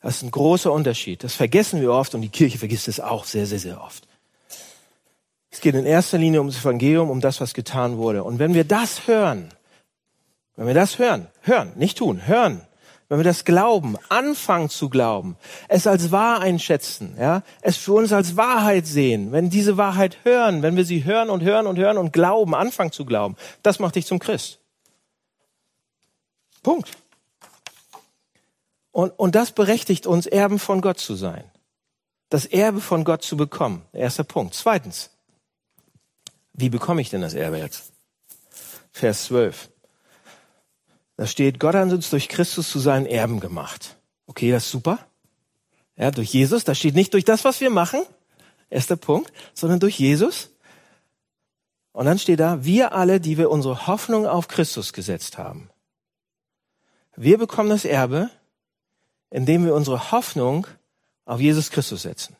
Das 0.01 0.17
ist 0.17 0.23
ein 0.23 0.31
großer 0.31 0.71
Unterschied. 0.71 1.23
Das 1.23 1.33
vergessen 1.33 1.81
wir 1.81 1.91
oft 1.91 2.13
und 2.13 2.21
die 2.21 2.29
Kirche 2.29 2.57
vergisst 2.57 2.87
es 2.87 2.99
auch 2.99 3.25
sehr, 3.25 3.45
sehr, 3.45 3.59
sehr 3.59 3.81
oft. 3.81 4.07
Es 5.53 5.61
geht 5.61 5.75
in 5.75 5.85
erster 5.85 6.17
Linie 6.17 6.39
ums 6.39 6.61
Evangelium, 6.61 7.11
um 7.11 7.21
das, 7.21 7.39
was 7.39 7.53
getan 7.53 7.97
wurde. 7.97 8.23
Und 8.23 8.39
wenn 8.39 8.55
wir 8.55 8.63
das 8.63 9.05
hören, 9.05 9.49
wenn 10.55 10.65
wir 10.65 10.73
das 10.73 10.97
hören, 10.97 11.27
hören, 11.41 11.71
nicht 11.75 11.99
tun, 11.99 12.25
hören, 12.25 12.61
wenn 13.07 13.19
wir 13.19 13.23
das 13.23 13.45
glauben, 13.45 13.95
anfangen 14.09 14.69
zu 14.69 14.89
glauben, 14.89 15.37
es 15.67 15.85
als 15.85 16.11
wahr 16.11 16.39
einschätzen, 16.39 17.15
ja, 17.19 17.43
es 17.61 17.77
für 17.77 17.93
uns 17.93 18.11
als 18.11 18.35
Wahrheit 18.35 18.87
sehen, 18.87 19.31
wenn 19.31 19.51
diese 19.51 19.77
Wahrheit 19.77 20.17
hören, 20.23 20.63
wenn 20.63 20.75
wir 20.75 20.85
sie 20.85 21.03
hören 21.03 21.29
und 21.29 21.43
hören 21.43 21.67
und 21.67 21.77
hören 21.77 21.99
und 21.99 22.11
glauben, 22.11 22.55
anfangen 22.55 22.91
zu 22.91 23.05
glauben, 23.05 23.35
das 23.61 23.77
macht 23.77 23.93
dich 23.93 24.07
zum 24.07 24.17
Christ. 24.17 24.59
Punkt. 26.63 26.97
Und, 28.91 29.11
und 29.19 29.35
das 29.35 29.51
berechtigt 29.51 30.07
uns, 30.07 30.25
Erben 30.25 30.57
von 30.57 30.81
Gott 30.81 30.97
zu 30.97 31.13
sein. 31.13 31.43
Das 32.29 32.47
Erbe 32.47 32.81
von 32.81 33.03
Gott 33.03 33.21
zu 33.21 33.37
bekommen. 33.37 33.83
Erster 33.93 34.23
Punkt. 34.23 34.55
Zweitens. 34.55 35.12
Wie 36.53 36.69
bekomme 36.69 37.01
ich 37.01 37.09
denn 37.09 37.21
das 37.21 37.33
Erbe 37.33 37.57
jetzt? 37.57 37.91
Vers 38.91 39.25
12. 39.25 39.69
Da 41.17 41.27
steht, 41.27 41.59
Gott 41.59 41.75
hat 41.75 41.91
uns 41.91 42.09
durch 42.09 42.29
Christus 42.29 42.69
zu 42.69 42.79
seinen 42.79 43.05
Erben 43.05 43.39
gemacht. 43.39 43.97
Okay, 44.27 44.51
das 44.51 44.65
ist 44.65 44.71
super. 44.71 44.99
Ja, 45.95 46.11
durch 46.11 46.33
Jesus. 46.33 46.63
Da 46.63 46.73
steht 46.73 46.95
nicht 46.95 47.13
durch 47.13 47.25
das, 47.25 47.43
was 47.43 47.61
wir 47.61 47.69
machen. 47.69 48.01
Erster 48.69 48.95
Punkt. 48.95 49.31
Sondern 49.53 49.79
durch 49.79 49.99
Jesus. 49.99 50.49
Und 51.91 52.05
dann 52.05 52.17
steht 52.17 52.39
da, 52.39 52.65
wir 52.65 52.93
alle, 52.93 53.19
die 53.19 53.37
wir 53.37 53.51
unsere 53.51 53.85
Hoffnung 53.87 54.25
auf 54.25 54.47
Christus 54.47 54.93
gesetzt 54.93 55.37
haben. 55.37 55.69
Wir 57.15 57.37
bekommen 57.37 57.69
das 57.69 57.85
Erbe, 57.85 58.31
indem 59.29 59.65
wir 59.65 59.75
unsere 59.75 60.11
Hoffnung 60.11 60.65
auf 61.25 61.39
Jesus 61.39 61.69
Christus 61.69 62.01
setzen. 62.01 62.35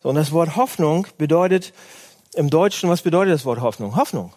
So, 0.00 0.08
und 0.08 0.14
das 0.14 0.30
Wort 0.30 0.54
Hoffnung 0.54 1.08
bedeutet 1.18 1.72
im 2.36 2.50
Deutschen, 2.50 2.88
was 2.88 3.02
bedeutet 3.02 3.34
das 3.34 3.44
Wort 3.44 3.60
Hoffnung? 3.60 3.96
Hoffnung. 3.96 4.32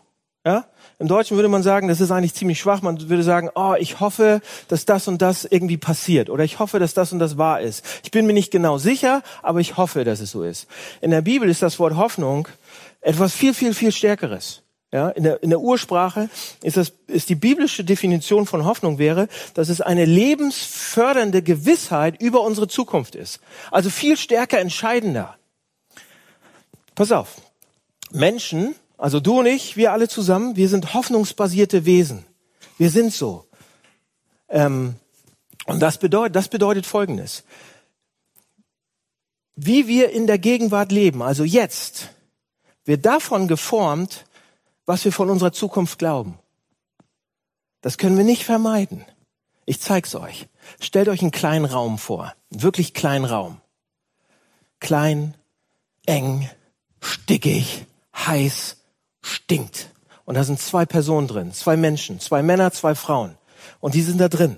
Ja? 0.45 0.65
Im 0.99 1.07
Deutschen 1.07 1.37
würde 1.37 1.49
man 1.49 1.63
sagen, 1.63 1.87
das 1.87 2.01
ist 2.01 2.11
eigentlich 2.11 2.33
ziemlich 2.33 2.59
schwach. 2.59 2.81
Man 2.81 3.09
würde 3.09 3.23
sagen, 3.23 3.49
oh, 3.55 3.75
ich 3.77 3.99
hoffe, 3.99 4.41
dass 4.67 4.85
das 4.85 5.07
und 5.07 5.21
das 5.21 5.45
irgendwie 5.45 5.77
passiert. 5.77 6.29
Oder 6.29 6.43
ich 6.43 6.59
hoffe, 6.59 6.79
dass 6.79 6.93
das 6.93 7.13
und 7.13 7.19
das 7.19 7.37
wahr 7.37 7.61
ist. 7.61 7.85
Ich 8.03 8.11
bin 8.11 8.25
mir 8.25 8.33
nicht 8.33 8.51
genau 8.51 8.77
sicher, 8.77 9.21
aber 9.41 9.59
ich 9.59 9.77
hoffe, 9.77 10.03
dass 10.03 10.19
es 10.19 10.31
so 10.31 10.43
ist. 10.43 10.67
In 11.01 11.11
der 11.11 11.21
Bibel 11.21 11.49
ist 11.49 11.61
das 11.61 11.79
Wort 11.79 11.95
Hoffnung 11.95 12.47
etwas 13.01 13.33
viel, 13.33 13.53
viel, 13.53 13.73
viel 13.73 13.91
Stärkeres. 13.91 14.63
Ja, 14.91 15.09
in 15.09 15.23
der, 15.23 15.43
in 15.43 15.51
der 15.51 15.59
Ursprache 15.59 16.29
ist 16.63 16.75
das, 16.75 16.93
ist 17.05 17.29
die 17.29 17.35
biblische 17.35 17.83
Definition 17.83 18.47
von 18.47 18.65
Hoffnung 18.65 18.97
wäre, 18.97 19.27
dass 19.53 19.69
es 19.69 19.81
eine 19.81 20.03
lebensfördernde 20.03 21.43
Gewissheit 21.43 22.19
über 22.19 22.41
unsere 22.41 22.67
Zukunft 22.67 23.13
ist. 23.13 23.39
Also 23.69 23.91
viel 23.91 24.17
stärker 24.17 24.57
entscheidender. 24.59 25.37
Pass 26.95 27.11
auf. 27.11 27.35
Menschen 28.11 28.75
also 28.99 29.21
du 29.21 29.39
und 29.39 29.45
ich, 29.45 29.77
wir 29.77 29.93
alle 29.93 30.09
zusammen, 30.09 30.57
wir 30.57 30.67
sind 30.67 30.93
hoffnungsbasierte 30.93 31.85
Wesen. 31.85 32.25
Wir 32.77 32.89
sind 32.89 33.13
so. 33.13 33.45
Ähm, 34.49 34.95
und 35.65 35.79
das 35.79 35.97
bedeutet, 35.97 36.35
das 36.35 36.49
bedeutet 36.49 36.85
Folgendes. 36.85 37.45
Wie 39.55 39.87
wir 39.87 40.09
in 40.09 40.27
der 40.27 40.37
Gegenwart 40.37 40.91
leben, 40.91 41.21
also 41.21 41.45
jetzt, 41.45 42.09
wird 42.83 43.05
davon 43.05 43.47
geformt, 43.47 44.25
was 44.85 45.05
wir 45.05 45.13
von 45.13 45.29
unserer 45.29 45.53
Zukunft 45.53 45.97
glauben. 45.97 46.37
Das 47.79 47.97
können 47.97 48.17
wir 48.17 48.25
nicht 48.25 48.43
vermeiden. 48.43 49.05
Ich 49.65 49.79
zeig's 49.79 50.13
euch. 50.13 50.49
Stellt 50.81 51.07
euch 51.07 51.21
einen 51.21 51.31
kleinen 51.31 51.65
Raum 51.65 51.97
vor. 51.97 52.33
Einen 52.51 52.63
wirklich 52.63 52.93
kleinen 52.93 53.23
Raum. 53.23 53.61
Klein, 54.81 55.35
eng, 56.05 56.49
stickig, 56.99 57.85
heiß, 58.27 58.77
stinkt. 59.21 59.89
Und 60.25 60.35
da 60.35 60.43
sind 60.43 60.59
zwei 60.59 60.85
Personen 60.85 61.27
drin, 61.27 61.53
zwei 61.53 61.75
Menschen, 61.75 62.19
zwei 62.19 62.43
Männer, 62.43 62.71
zwei 62.71 62.95
Frauen. 62.95 63.37
Und 63.79 63.95
die 63.95 64.01
sind 64.01 64.19
da 64.19 64.29
drin. 64.29 64.57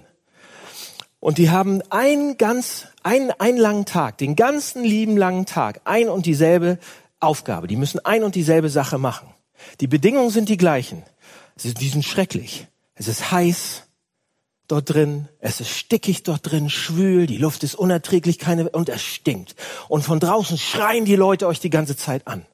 Und 1.20 1.38
die 1.38 1.50
haben 1.50 1.82
einen 1.92 2.38
ganz, 2.38 2.88
einen, 3.04 3.32
einen 3.32 3.58
langen 3.58 3.86
Tag, 3.86 4.18
den 4.18 4.36
ganzen 4.36 4.84
lieben 4.84 5.18
langen 5.18 5.46
Tag, 5.46 5.82
ein 5.86 6.10
und 6.10 6.26
dieselbe 6.26 6.80
Aufgabe. 7.20 7.68
Die 7.68 7.76
müssen 7.78 8.04
ein 8.04 8.24
und 8.24 8.36
dieselbe 8.36 8.70
Sache 8.70 8.98
machen. 8.98 9.30
Die 9.80 9.88
Bedingungen 9.88 10.32
sind 10.32 10.50
die 10.50 10.58
gleichen. 10.58 11.04
Die 11.64 11.90
sind 11.90 12.04
schrecklich. 12.04 12.68
Es 12.96 13.08
ist 13.08 13.32
heiß 13.32 13.84
dort 14.68 14.94
drin, 14.94 15.28
es 15.40 15.60
ist 15.60 15.70
stickig 15.70 16.24
dort 16.24 16.50
drin, 16.50 16.70
schwül, 16.70 17.28
die 17.28 17.38
Luft 17.38 17.64
ist 17.64 17.76
unerträglich, 17.76 18.40
keine, 18.40 18.70
und 18.70 18.90
es 18.90 19.04
stinkt. 19.04 19.56
Und 19.90 20.04
von 20.04 20.20
draußen 20.20 20.58
schreien 20.58 21.06
die 21.06 21.16
Leute 21.16 21.48
euch 21.48 21.60
die 21.60 21.70
ganze 21.70 21.98
Zeit 21.98 22.26
an. 22.26 22.46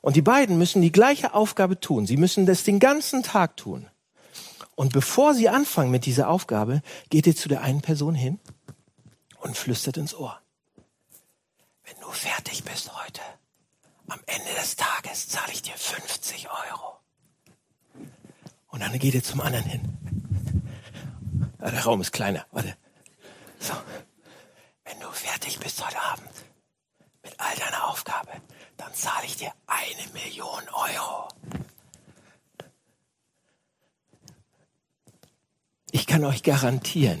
Und 0.00 0.16
die 0.16 0.22
beiden 0.22 0.58
müssen 0.58 0.82
die 0.82 0.92
gleiche 0.92 1.34
Aufgabe 1.34 1.80
tun. 1.80 2.06
Sie 2.06 2.16
müssen 2.16 2.46
das 2.46 2.64
den 2.64 2.78
ganzen 2.78 3.22
Tag 3.22 3.56
tun. 3.56 3.88
Und 4.74 4.92
bevor 4.92 5.34
sie 5.34 5.48
anfangen 5.48 5.90
mit 5.90 6.04
dieser 6.06 6.28
Aufgabe, 6.28 6.82
geht 7.08 7.26
ihr 7.26 7.34
zu 7.34 7.48
der 7.48 7.62
einen 7.62 7.80
Person 7.80 8.14
hin 8.14 8.38
und 9.40 9.56
flüstert 9.56 9.96
ins 9.96 10.14
Ohr. 10.14 10.40
Wenn 11.84 11.98
du 12.00 12.10
fertig 12.10 12.64
bist 12.64 12.90
heute, 13.02 13.22
am 14.08 14.20
Ende 14.26 14.52
des 14.60 14.76
Tages 14.76 15.28
zahle 15.28 15.52
ich 15.52 15.62
dir 15.62 15.74
50 15.74 16.48
Euro. 16.50 16.98
Und 18.68 18.80
dann 18.80 18.98
geht 18.98 19.14
ihr 19.14 19.24
zum 19.24 19.40
anderen 19.40 19.64
hin. 19.64 19.96
Der 21.58 21.84
Raum 21.84 22.00
ist 22.00 22.12
kleiner. 22.12 22.46
Warte. 22.52 22.76
So. 23.58 23.72
Wenn 24.84 25.00
du 25.00 25.10
fertig 25.10 25.58
bist 25.58 25.84
heute 25.84 26.00
Abend 26.00 26.30
mit 27.24 27.34
all 27.38 27.56
deiner 27.56 27.88
Aufgabe, 27.88 28.30
dann 28.76 28.92
zahle 28.94 29.26
ich 29.26 29.36
dir 29.36 29.50
eine 29.66 30.12
Million 30.12 30.62
Euro. 30.72 31.28
Ich 35.92 36.06
kann 36.06 36.24
euch 36.24 36.42
garantieren, 36.42 37.20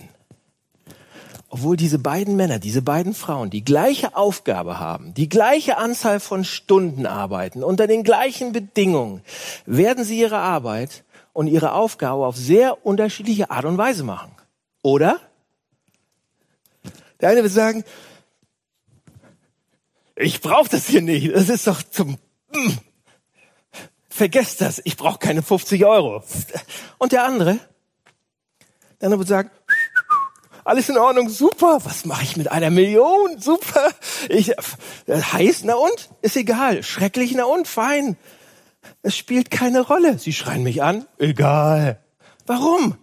obwohl 1.48 1.76
diese 1.76 1.98
beiden 1.98 2.36
Männer, 2.36 2.58
diese 2.58 2.82
beiden 2.82 3.14
Frauen 3.14 3.48
die 3.48 3.64
gleiche 3.64 4.16
Aufgabe 4.16 4.78
haben, 4.78 5.14
die 5.14 5.28
gleiche 5.28 5.78
Anzahl 5.78 6.20
von 6.20 6.44
Stunden 6.44 7.06
arbeiten, 7.06 7.64
unter 7.64 7.86
den 7.86 8.04
gleichen 8.04 8.52
Bedingungen, 8.52 9.22
werden 9.64 10.04
sie 10.04 10.18
ihre 10.18 10.38
Arbeit 10.38 11.04
und 11.32 11.46
ihre 11.46 11.72
Aufgabe 11.72 12.26
auf 12.26 12.36
sehr 12.36 12.84
unterschiedliche 12.84 13.50
Art 13.50 13.64
und 13.64 13.78
Weise 13.78 14.04
machen. 14.04 14.32
Oder? 14.82 15.20
Der 17.20 17.30
eine 17.30 17.42
wird 17.42 17.52
sagen, 17.52 17.84
ich 20.16 20.40
brauche 20.40 20.68
das 20.68 20.86
hier 20.86 21.02
nicht. 21.02 21.34
Das 21.34 21.48
ist 21.48 21.66
doch 21.66 21.82
zum... 21.82 22.18
Hm. 22.52 22.78
Vergesst 24.08 24.62
das, 24.62 24.80
ich 24.84 24.96
brauche 24.96 25.18
keine 25.18 25.42
50 25.42 25.84
Euro. 25.84 26.24
Und 26.98 27.12
der 27.12 27.24
andere, 27.24 27.58
der 29.00 29.06
andere 29.06 29.18
wird 29.18 29.28
sagen, 29.28 29.50
Alles 30.66 30.88
in 30.88 30.98
Ordnung, 30.98 31.28
super. 31.28 31.78
Was 31.84 32.06
mache 32.06 32.24
ich 32.24 32.36
mit 32.36 32.50
einer 32.50 32.70
Million? 32.70 33.38
Super. 33.38 33.92
Ich, 34.28 34.50
äh, 34.50 34.54
heiß, 35.06 35.62
na 35.62 35.74
und? 35.74 36.08
Ist 36.22 36.36
egal. 36.36 36.82
Schrecklich, 36.82 37.32
na 37.36 37.44
und? 37.44 37.68
Fein. 37.68 38.16
Es 39.02 39.16
spielt 39.16 39.52
keine 39.52 39.82
Rolle. 39.82 40.18
Sie 40.18 40.32
schreien 40.32 40.64
mich 40.64 40.82
an. 40.82 41.06
Egal. 41.18 42.00
Warum? 42.46 42.98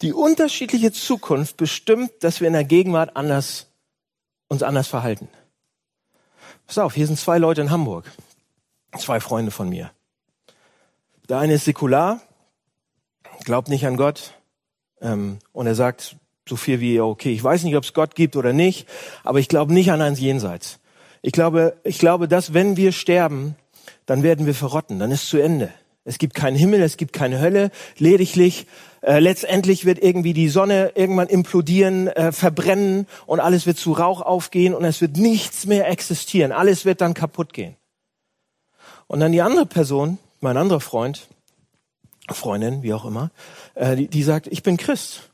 Die 0.00 0.12
unterschiedliche 0.12 0.92
Zukunft 0.92 1.56
bestimmt, 1.56 2.12
dass 2.20 2.40
wir 2.40 2.46
in 2.46 2.52
der 2.52 2.62
Gegenwart 2.62 3.16
anders, 3.16 3.66
uns 4.46 4.62
anders 4.62 4.86
verhalten. 4.86 5.28
Pass 6.68 6.76
auf, 6.76 6.94
hier 6.94 7.06
sind 7.06 7.18
zwei 7.18 7.38
Leute 7.38 7.62
in 7.62 7.70
Hamburg. 7.70 8.12
Zwei 8.98 9.20
Freunde 9.20 9.50
von 9.50 9.70
mir. 9.70 9.90
Der 11.30 11.38
eine 11.38 11.54
ist 11.54 11.64
säkular, 11.64 12.20
glaubt 13.44 13.68
nicht 13.68 13.86
an 13.86 13.96
Gott, 13.96 14.34
ähm, 15.00 15.38
und 15.52 15.66
er 15.66 15.74
sagt 15.74 16.16
so 16.46 16.56
viel 16.56 16.80
wie, 16.80 17.00
okay, 17.00 17.32
ich 17.32 17.42
weiß 17.42 17.62
nicht, 17.62 17.74
ob 17.74 17.84
es 17.84 17.94
Gott 17.94 18.14
gibt 18.14 18.36
oder 18.36 18.52
nicht, 18.52 18.86
aber 19.24 19.38
ich 19.38 19.48
glaube 19.48 19.72
nicht 19.72 19.90
an 19.90 20.02
ein 20.02 20.14
Jenseits. 20.14 20.78
Ich 21.22 21.32
glaube, 21.32 21.74
ich 21.84 21.98
glaube, 21.98 22.28
dass 22.28 22.52
wenn 22.52 22.76
wir 22.76 22.92
sterben, 22.92 23.56
dann 24.04 24.22
werden 24.22 24.44
wir 24.44 24.54
verrotten, 24.54 24.98
dann 24.98 25.10
ist 25.10 25.26
zu 25.28 25.38
Ende. 25.38 25.72
Es 26.04 26.18
gibt 26.18 26.34
keinen 26.34 26.56
Himmel, 26.56 26.82
es 26.82 26.98
gibt 26.98 27.14
keine 27.14 27.40
Hölle, 27.40 27.70
lediglich 27.96 28.66
äh, 29.02 29.18
letztendlich 29.20 29.84
wird 29.84 30.02
irgendwie 30.02 30.32
die 30.32 30.48
Sonne 30.48 30.92
irgendwann 30.94 31.28
implodieren, 31.28 32.08
äh, 32.08 32.32
verbrennen 32.32 33.06
und 33.26 33.40
alles 33.40 33.66
wird 33.66 33.78
zu 33.78 33.92
Rauch 33.92 34.20
aufgehen 34.20 34.74
und 34.74 34.84
es 34.84 35.00
wird 35.00 35.16
nichts 35.16 35.66
mehr 35.66 35.88
existieren. 35.88 36.52
Alles 36.52 36.84
wird 36.84 37.00
dann 37.00 37.14
kaputt 37.14 37.52
gehen. 37.52 37.76
Und 39.06 39.20
dann 39.20 39.32
die 39.32 39.42
andere 39.42 39.66
Person, 39.66 40.18
mein 40.40 40.56
anderer 40.56 40.80
Freund, 40.80 41.28
Freundin, 42.30 42.82
wie 42.82 42.92
auch 42.92 43.04
immer, 43.04 43.30
äh, 43.74 43.96
die, 43.96 44.08
die 44.08 44.22
sagt, 44.22 44.46
ich 44.48 44.62
bin 44.62 44.76
Christ. 44.76 45.30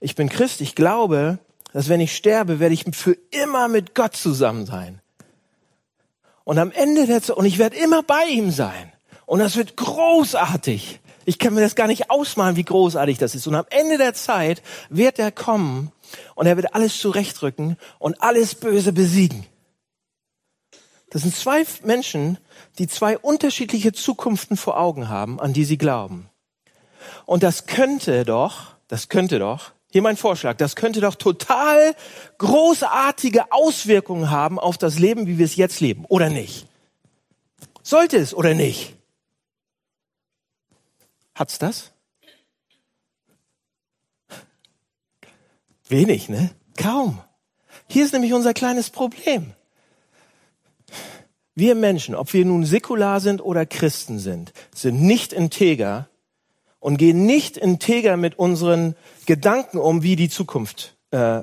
Ich 0.00 0.14
bin 0.14 0.28
Christ, 0.28 0.60
ich 0.60 0.74
glaube, 0.74 1.38
dass 1.72 1.88
wenn 1.88 2.00
ich 2.00 2.14
sterbe, 2.14 2.60
werde 2.60 2.74
ich 2.74 2.84
für 2.92 3.16
immer 3.30 3.68
mit 3.68 3.94
Gott 3.94 4.16
zusammen 4.16 4.66
sein. 4.66 5.00
Und 6.44 6.58
am 6.58 6.70
Ende 6.70 7.06
der 7.06 7.22
Zeit, 7.22 7.36
und 7.36 7.44
ich 7.44 7.58
werde 7.58 7.76
immer 7.76 8.02
bei 8.02 8.24
ihm 8.30 8.50
sein. 8.50 8.92
Und 9.26 9.40
das 9.40 9.56
wird 9.56 9.76
großartig. 9.76 11.00
Ich 11.26 11.40
kann 11.40 11.54
mir 11.54 11.60
das 11.60 11.74
gar 11.74 11.88
nicht 11.88 12.08
ausmalen, 12.08 12.54
wie 12.54 12.64
großartig 12.64 13.18
das 13.18 13.34
ist. 13.34 13.48
Und 13.48 13.56
am 13.56 13.66
Ende 13.68 13.98
der 13.98 14.14
Zeit 14.14 14.62
wird 14.88 15.18
er 15.18 15.32
kommen 15.32 15.90
und 16.36 16.46
er 16.46 16.56
wird 16.56 16.74
alles 16.74 16.98
zurechtrücken 16.98 17.76
und 17.98 18.22
alles 18.22 18.54
Böse 18.54 18.92
besiegen. 18.92 19.44
Das 21.10 21.22
sind 21.22 21.34
zwei 21.34 21.64
Menschen, 21.82 22.38
die 22.78 22.86
zwei 22.86 23.18
unterschiedliche 23.18 23.92
Zukunften 23.92 24.56
vor 24.56 24.78
Augen 24.78 25.08
haben, 25.08 25.40
an 25.40 25.52
die 25.52 25.64
sie 25.64 25.78
glauben. 25.78 26.30
Und 27.24 27.42
das 27.42 27.66
könnte 27.66 28.24
doch, 28.24 28.76
das 28.86 29.08
könnte 29.08 29.40
doch, 29.40 29.72
hier 29.90 30.02
mein 30.02 30.16
Vorschlag, 30.16 30.56
das 30.56 30.76
könnte 30.76 31.00
doch 31.00 31.16
total 31.16 31.94
großartige 32.38 33.50
Auswirkungen 33.50 34.30
haben 34.30 34.60
auf 34.60 34.78
das 34.78 34.98
Leben, 34.98 35.26
wie 35.26 35.38
wir 35.38 35.44
es 35.44 35.56
jetzt 35.56 35.80
leben, 35.80 36.04
oder 36.06 36.28
nicht? 36.28 36.66
Sollte 37.82 38.16
es 38.16 38.34
oder 38.34 38.54
nicht? 38.54 38.95
Hat's 41.36 41.58
das? 41.58 41.92
Wenig, 45.86 46.30
ne? 46.30 46.50
Kaum. 46.78 47.20
Hier 47.88 48.06
ist 48.06 48.12
nämlich 48.12 48.32
unser 48.32 48.54
kleines 48.54 48.88
Problem. 48.88 49.52
Wir 51.54 51.74
Menschen, 51.74 52.14
ob 52.14 52.32
wir 52.32 52.44
nun 52.46 52.64
säkular 52.64 53.20
sind 53.20 53.42
oder 53.42 53.66
Christen 53.66 54.18
sind, 54.18 54.54
sind 54.74 55.02
nicht 55.02 55.34
integer 55.34 56.08
und 56.80 56.96
gehen 56.96 57.26
nicht 57.26 57.58
integer 57.58 58.16
mit 58.16 58.38
unseren 58.38 58.96
Gedanken 59.26 59.76
um, 59.76 60.02
wie 60.02 60.16
die 60.16 60.30
Zukunft, 60.30 60.96
äh, 61.10 61.42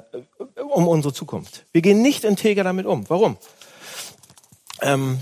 um 0.73 0.87
unsere 0.87 1.13
Zukunft. 1.13 1.65
Wir 1.71 1.83
gehen 1.83 2.01
nicht 2.01 2.23
integer 2.23 2.63
damit 2.63 2.87
um. 2.87 3.07
Warum? 3.09 3.37
Ähm, 4.81 5.19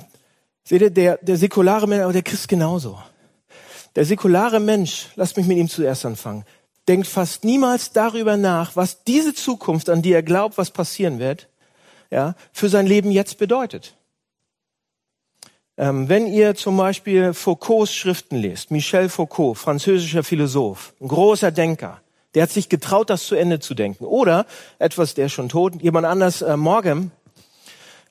seht 0.64 0.82
ihr, 0.82 0.90
der, 0.90 1.18
der 1.18 1.36
säkulare 1.36 1.88
Mensch, 1.88 2.04
aber 2.04 2.14
der 2.14 2.24
Christ 2.24 2.48
genauso. 2.48 2.98
Der 3.96 4.06
säkulare 4.06 4.60
Mensch, 4.60 5.08
lasst 5.16 5.38
mich 5.38 5.48
mit 5.48 5.58
ihm 5.58 5.70
zuerst 5.70 6.06
anfangen, 6.06 6.46
denkt 6.88 7.08
fast 7.08 7.44
niemals 7.44 7.92
darüber 7.92 8.38
nach, 8.38 8.76
was 8.76 9.04
diese 9.04 9.34
Zukunft, 9.34 9.90
an 9.90 10.02
die 10.02 10.14
er 10.14 10.24
glaubt, 10.24 10.58
was 10.58 10.72
passieren 10.72 11.20
wird, 11.20 11.48
ja, 12.10 12.36
für 12.54 12.70
sein 12.70 12.88
Leben 12.88 13.12
jetzt 13.12 13.38
bedeutet. 13.38 13.96
Ähm, 15.78 16.10
wenn 16.10 16.28
ihr 16.28 16.56
zum 16.56 16.78
Beispiel 16.78 17.34
Foucaults 17.34 17.94
Schriften 17.94 18.38
lest, 18.38 18.72
Michel 18.72 19.10
Foucault, 19.10 19.58
französischer 19.58 20.24
Philosoph, 20.24 20.94
ein 21.02 21.08
großer 21.08 21.52
Denker, 21.52 22.02
der 22.34 22.44
hat 22.44 22.52
sich 22.52 22.70
getraut, 22.70 23.10
das 23.10 23.26
zu 23.26 23.36
Ende 23.36 23.60
zu 23.60 23.74
denken. 23.74 24.06
Oder 24.06 24.46
etwas, 24.80 25.16
der 25.16 25.26
ist 25.26 25.34
schon 25.34 25.50
tot, 25.50 25.82
jemand 25.82 26.06
anders, 26.06 26.42
äh, 26.42 26.56
Morgan, 26.56 27.12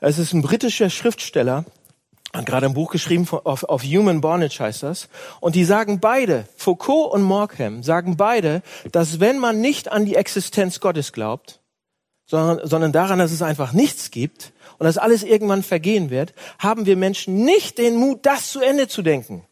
es 0.01 0.19
ist 0.19 0.33
ein 0.33 0.43
britischer 0.43 0.89
Schriftsteller, 0.89 1.65
hat 2.33 2.47
gerade 2.47 2.67
ein 2.67 2.75
Buch 2.75 2.93
geschrieben 2.93 3.27
auf, 3.45 3.65
auf 3.65 3.83
Human 3.83 4.21
Bondage 4.21 4.61
heißt 4.61 4.85
das. 4.85 5.09
Und 5.41 5.57
die 5.57 5.65
sagen 5.65 5.99
beide, 6.01 6.47
Foucault 6.57 7.13
und 7.13 7.23
Morkham 7.23 7.83
sagen 7.83 8.17
beide, 8.17 8.63
dass 8.93 9.19
wenn 9.19 9.39
man 9.39 9.61
nicht 9.61 9.91
an 9.91 10.05
die 10.05 10.15
Existenz 10.15 10.81
Gottes 10.81 11.13
glaubt, 11.13 11.61
sondern, 12.27 12.67
sondern 12.67 12.93
daran, 12.93 13.19
dass 13.19 13.33
es 13.33 13.43
einfach 13.43 13.73
nichts 13.73 14.13
gibt 14.13 14.53
und 14.79 14.85
dass 14.85 14.99
alles 14.99 15.25
irgendwann 15.25 15.65
vergehen 15.65 16.11
wird, 16.11 16.33
haben 16.61 16.87
wir 16.87 16.97
Menschen 16.97 17.45
nicht 17.45 17.79
den 17.79 17.97
Mut, 17.97 18.21
das 18.23 18.53
zu 18.53 18.61
Ende 18.61 18.87
zu 18.87 19.03
denken. 19.03 19.45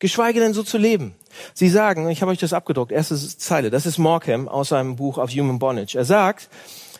Geschweige 0.00 0.40
denn 0.40 0.52
so 0.52 0.62
zu 0.62 0.76
leben. 0.76 1.14
Sie 1.54 1.68
sagen, 1.68 2.10
ich 2.10 2.22
habe 2.22 2.32
euch 2.32 2.38
das 2.38 2.52
abgedruckt, 2.52 2.92
erste 2.92 3.16
Zeile, 3.16 3.70
das 3.70 3.86
ist 3.86 3.98
Morkham 3.98 4.48
aus 4.48 4.70
seinem 4.70 4.96
Buch 4.96 5.18
auf 5.18 5.30
Human 5.30 5.58
Bondage. 5.58 5.96
Er 5.96 6.04
sagt, 6.04 6.48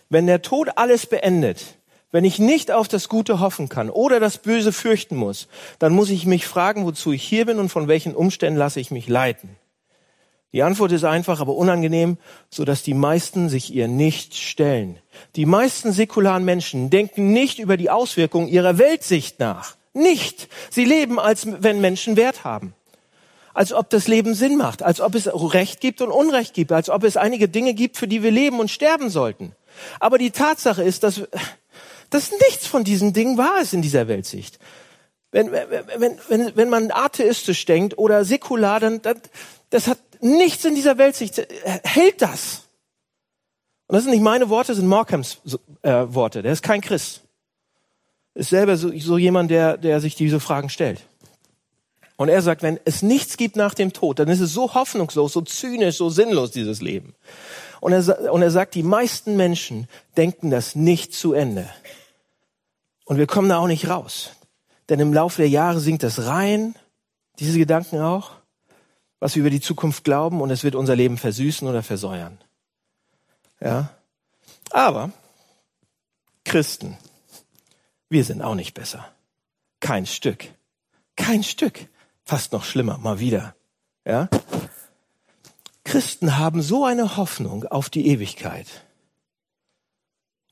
wenn 0.08 0.26
der 0.26 0.42
Tod 0.42 0.68
alles 0.76 1.06
beendet, 1.06 1.76
wenn 2.12 2.24
ich 2.24 2.38
nicht 2.38 2.70
auf 2.70 2.88
das 2.88 3.08
Gute 3.08 3.40
hoffen 3.40 3.68
kann 3.68 3.90
oder 3.90 4.20
das 4.20 4.38
Böse 4.38 4.72
fürchten 4.72 5.16
muss, 5.16 5.48
dann 5.78 5.92
muss 5.92 6.10
ich 6.10 6.26
mich 6.26 6.46
fragen, 6.46 6.84
wozu 6.84 7.12
ich 7.12 7.22
hier 7.22 7.46
bin 7.46 7.58
und 7.58 7.68
von 7.68 7.88
welchen 7.88 8.14
Umständen 8.14 8.58
lasse 8.58 8.80
ich 8.80 8.90
mich 8.90 9.08
leiten. 9.08 9.56
Die 10.52 10.62
Antwort 10.62 10.92
ist 10.92 11.04
einfach, 11.04 11.40
aber 11.40 11.54
unangenehm, 11.54 12.16
so 12.48 12.64
dass 12.64 12.82
die 12.82 12.94
meisten 12.94 13.48
sich 13.48 13.74
ihr 13.74 13.88
nicht 13.88 14.36
stellen. 14.36 14.98
Die 15.34 15.44
meisten 15.44 15.92
säkularen 15.92 16.44
Menschen 16.44 16.88
denken 16.88 17.32
nicht 17.32 17.58
über 17.58 17.76
die 17.76 17.90
Auswirkungen 17.90 18.48
ihrer 18.48 18.78
Weltsicht 18.78 19.38
nach. 19.38 19.76
Nicht. 19.92 20.48
Sie 20.70 20.84
leben, 20.84 21.18
als 21.18 21.46
wenn 21.62 21.80
Menschen 21.80 22.16
Wert 22.16 22.44
haben. 22.44 22.74
Als 23.54 23.72
ob 23.72 23.90
das 23.90 24.08
Leben 24.08 24.34
Sinn 24.34 24.56
macht. 24.56 24.82
Als 24.82 25.00
ob 25.00 25.14
es 25.14 25.26
Recht 25.26 25.80
gibt 25.80 26.00
und 26.00 26.10
Unrecht 26.10 26.54
gibt. 26.54 26.72
Als 26.72 26.88
ob 26.88 27.04
es 27.04 27.16
einige 27.16 27.48
Dinge 27.48 27.74
gibt, 27.74 27.96
für 27.96 28.06
die 28.06 28.22
wir 28.22 28.30
leben 28.30 28.60
und 28.60 28.70
sterben 28.70 29.10
sollten. 29.10 29.52
Aber 30.00 30.18
die 30.18 30.30
Tatsache 30.30 30.82
ist, 30.82 31.02
dass 31.02 31.22
dass 32.10 32.30
nichts 32.30 32.66
von 32.66 32.84
diesen 32.84 33.12
Dingen 33.12 33.38
wahr 33.38 33.60
ist 33.60 33.72
in 33.72 33.82
dieser 33.82 34.08
Weltsicht. 34.08 34.58
Wenn, 35.32 35.52
wenn, 35.52 36.18
wenn, 36.28 36.56
wenn 36.56 36.68
man 36.70 36.90
atheistisch 36.90 37.64
denkt 37.64 37.98
oder 37.98 38.24
säkular, 38.24 38.80
dann, 38.80 39.02
dann 39.02 39.20
das 39.70 39.86
hat 39.86 39.98
nichts 40.20 40.64
in 40.64 40.74
dieser 40.74 40.98
Weltsicht, 40.98 41.46
hält 41.84 42.22
das. 42.22 42.62
Und 43.88 43.94
das 43.94 44.04
sind 44.04 44.12
nicht 44.12 44.22
meine 44.22 44.48
Worte, 44.48 44.68
das 44.68 44.78
sind 44.78 44.88
Markhams 44.88 45.38
äh, 45.82 45.90
Worte. 46.08 46.42
Der 46.42 46.52
ist 46.52 46.62
kein 46.62 46.80
Christ. 46.80 47.22
Ist 48.34 48.50
selber 48.50 48.76
so, 48.76 48.96
so 48.98 49.18
jemand, 49.18 49.50
der, 49.50 49.76
der 49.76 50.00
sich 50.00 50.14
diese 50.14 50.40
Fragen 50.40 50.68
stellt. 50.68 51.02
Und 52.16 52.28
er 52.28 52.40
sagt, 52.40 52.62
wenn 52.62 52.80
es 52.84 53.02
nichts 53.02 53.36
gibt 53.36 53.56
nach 53.56 53.74
dem 53.74 53.92
Tod, 53.92 54.18
dann 54.18 54.28
ist 54.28 54.40
es 54.40 54.52
so 54.52 54.74
hoffnungslos, 54.74 55.34
so 55.34 55.42
zynisch, 55.42 55.96
so 55.96 56.08
sinnlos, 56.08 56.50
dieses 56.50 56.80
Leben. 56.80 57.14
Und 57.80 57.92
er, 57.92 58.32
und 58.32 58.42
er 58.42 58.50
sagt, 58.50 58.74
die 58.74 58.82
meisten 58.82 59.36
Menschen 59.36 59.86
denken 60.16 60.50
das 60.50 60.74
nicht 60.74 61.14
zu 61.14 61.34
Ende. 61.34 61.68
Und 63.04 63.18
wir 63.18 63.26
kommen 63.26 63.48
da 63.48 63.58
auch 63.58 63.66
nicht 63.66 63.88
raus. 63.88 64.30
Denn 64.88 64.98
im 64.98 65.12
Laufe 65.12 65.42
der 65.42 65.50
Jahre 65.50 65.80
sinkt 65.80 66.02
das 66.02 66.26
rein, 66.26 66.74
diese 67.38 67.58
Gedanken 67.58 68.00
auch, 68.00 68.30
was 69.20 69.34
wir 69.34 69.40
über 69.40 69.50
die 69.50 69.60
Zukunft 69.60 70.04
glauben, 70.04 70.40
und 70.40 70.50
es 70.50 70.64
wird 70.64 70.74
unser 70.74 70.96
Leben 70.96 71.18
versüßen 71.18 71.68
oder 71.68 71.82
versäuern. 71.82 72.38
Ja. 73.60 73.90
Aber 74.70 75.10
Christen, 76.44 76.96
wir 78.08 78.24
sind 78.24 78.42
auch 78.42 78.54
nicht 78.54 78.74
besser. 78.74 79.06
Kein 79.80 80.06
Stück. 80.06 80.48
Kein 81.16 81.42
Stück. 81.42 81.88
Fast 82.26 82.52
noch 82.52 82.64
schlimmer, 82.64 82.98
mal 82.98 83.20
wieder. 83.20 83.54
Ja. 84.04 84.28
Christen 85.84 86.36
haben 86.36 86.60
so 86.60 86.84
eine 86.84 87.16
Hoffnung 87.16 87.64
auf 87.64 87.88
die 87.88 88.08
Ewigkeit 88.08 88.66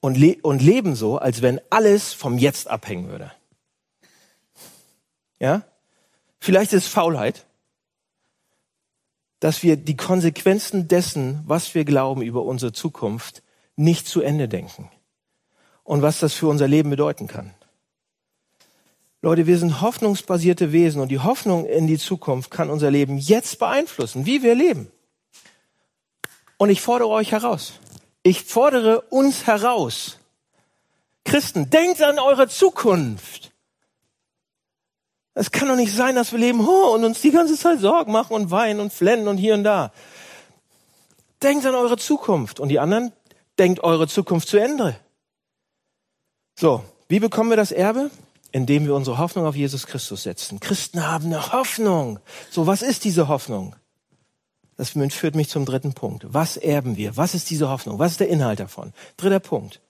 und, 0.01 0.17
le 0.17 0.37
und 0.43 0.63
leben 0.63 0.95
so, 0.95 1.19
als 1.19 1.43
wenn 1.43 1.61
alles 1.71 2.13
vom 2.13 2.39
Jetzt 2.39 2.69
abhängen 2.69 3.09
würde. 3.09 3.33
Ja? 5.41 5.63
Vielleicht 6.39 6.73
ist 6.73 6.87
Faulheit, 6.87 7.45
dass 9.41 9.65
wir 9.65 9.77
die 9.77 9.97
Konsequenzen 9.97 10.87
dessen, 10.87 11.43
was 11.45 11.75
wir 11.75 11.85
glauben 11.85 12.23
über 12.23 12.45
unsere 12.45 12.73
Zukunft, 12.73 13.43
nicht 13.75 14.07
zu 14.07 14.21
Ende 14.21 14.49
denken. 14.49 14.91
Und 15.83 16.03
was 16.03 16.21
das 16.21 16.35
für 16.35 16.47
unser 16.47 16.69
Leben 16.69 16.91
bedeuten 16.91 17.27
kann. 17.27 17.53
Leute, 19.25 19.47
wir 19.47 19.57
sind 19.57 19.81
hoffnungsbasierte 19.81 20.71
Wesen 20.71 21.01
und 21.01 21.09
die 21.09 21.19
Hoffnung 21.19 21.65
in 21.65 21.87
die 21.87 21.97
Zukunft 21.97 22.51
kann 22.51 22.69
unser 22.69 22.91
Leben 22.91 23.17
jetzt 23.17 23.59
beeinflussen, 23.59 24.27
wie 24.27 24.43
wir 24.43 24.55
leben. 24.55 24.93
Und 26.59 26.69
ich 26.69 26.83
fordere 26.83 27.09
euch 27.09 27.33
heraus. 27.33 27.73
Ich 28.23 28.43
fordere 28.45 29.01
uns 29.09 29.47
heraus. 29.47 30.19
Christen, 31.25 31.71
denkt 31.71 32.03
an 32.03 32.19
eure 32.19 32.49
Zukunft. 32.49 33.53
Es 35.33 35.51
kann 35.51 35.69
doch 35.69 35.77
nicht 35.77 35.95
sein, 35.95 36.17
dass 36.17 36.33
wir 36.33 36.39
leben 36.39 36.61
oh, 36.61 36.95
und 36.95 37.03
uns 37.03 37.23
die 37.23 37.31
ganze 37.31 37.57
Zeit 37.57 37.81
Sorgen 37.81 38.13
machen 38.13 38.35
und 38.35 38.51
weinen 38.51 38.79
und 38.79 38.93
flennen 38.93 39.27
und 39.27 39.39
hier 39.39 39.55
und 39.55 39.65
da. 39.65 39.91
Denkt 41.43 41.65
an 41.65 41.75
eure 41.75 41.97
Zukunft. 41.97 42.61
Und 42.61 42.69
die 42.69 42.79
anderen, 42.79 43.11
denkt 43.59 43.83
eure 43.83 44.07
Zukunft 44.07 44.49
zu 44.49 44.59
Ende. 44.59 45.01
So, 46.61 46.85
wie 47.09 47.21
bekommen 47.21 47.49
wir 47.49 47.57
das 47.57 47.73
Erbe? 47.73 48.11
Indem 48.55 48.87
wir 48.87 48.95
unsere 48.95 49.19
Hoffnung 49.19 49.47
auf 49.47 49.57
Jesus 49.57 49.85
Christus 49.89 50.23
setzen. 50.23 50.61
Christen 50.61 51.05
haben 51.05 51.27
eine 51.27 51.53
Hoffnung. 51.53 52.21
So, 52.53 52.69
was 52.69 52.83
ist 52.83 53.03
diese 53.03 53.27
Hoffnung? 53.27 53.75
Das 54.77 54.91
führt 54.91 55.35
mich 55.35 55.49
zum 55.49 55.65
dritten 55.65 55.93
Punkt. 55.93 56.25
Was 56.29 56.57
erben 56.57 56.97
wir? 56.97 57.17
Was 57.17 57.35
ist 57.35 57.51
diese 57.51 57.69
Hoffnung? 57.69 57.99
Was 57.99 58.13
ist 58.13 58.21
der 58.21 58.29
Inhalt 58.29 58.61
davon? 58.61 58.93
Dritter 59.17 59.41
Punkt. 59.41 59.81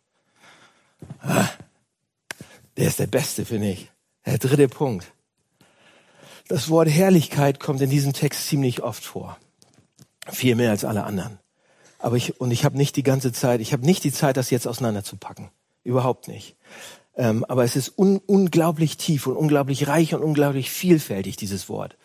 Ah, 1.21 1.47
der 2.79 2.87
ist 2.87 3.01
der 3.01 3.07
beste, 3.07 3.45
finde 3.45 3.69
ich. 3.69 3.91
Der 4.25 4.39
dritte 4.39 4.69
Punkt. 4.69 5.13
Das 6.49 6.71
Wort 6.71 6.89
Herrlichkeit 6.89 7.61
kommt 7.61 7.83
in 7.83 7.91
diesem 7.91 8.15
Text 8.15 8.49
ziemlich 8.49 8.83
oft 8.83 9.05
vor. 9.05 9.37
Viel 10.27 10.55
mehr 10.55 10.71
als 10.71 10.87
alle 10.87 11.05
anderen. 11.05 11.39
Aber 11.99 12.17
ich, 12.17 12.41
und 12.41 12.51
ich 12.51 12.65
habe 12.65 12.79
nicht 12.79 12.97
die 12.97 13.03
ganze 13.03 13.31
Zeit, 13.31 13.61
ich 13.61 13.75
habe 13.75 13.85
nicht 13.85 14.05
die 14.05 14.13
Zeit, 14.13 14.39
das 14.39 14.49
jetzt 14.49 14.67
auseinanderzupacken. 14.67 15.51
Überhaupt 15.83 16.29
nicht. 16.29 16.57
Ähm, 17.17 17.45
aber 17.45 17.65
es 17.65 17.77
ist 17.77 17.99
un, 17.99 18.21
unglaublich 18.27 18.97
tief 18.97 19.27
und 19.27 19.37
unglaublich 19.37 19.87
reich 19.87 20.15
und 20.15 20.23
unglaublich 20.23 20.71
vielfältig, 20.71 21.37
dieses 21.37 21.69
Wort. 21.69 21.97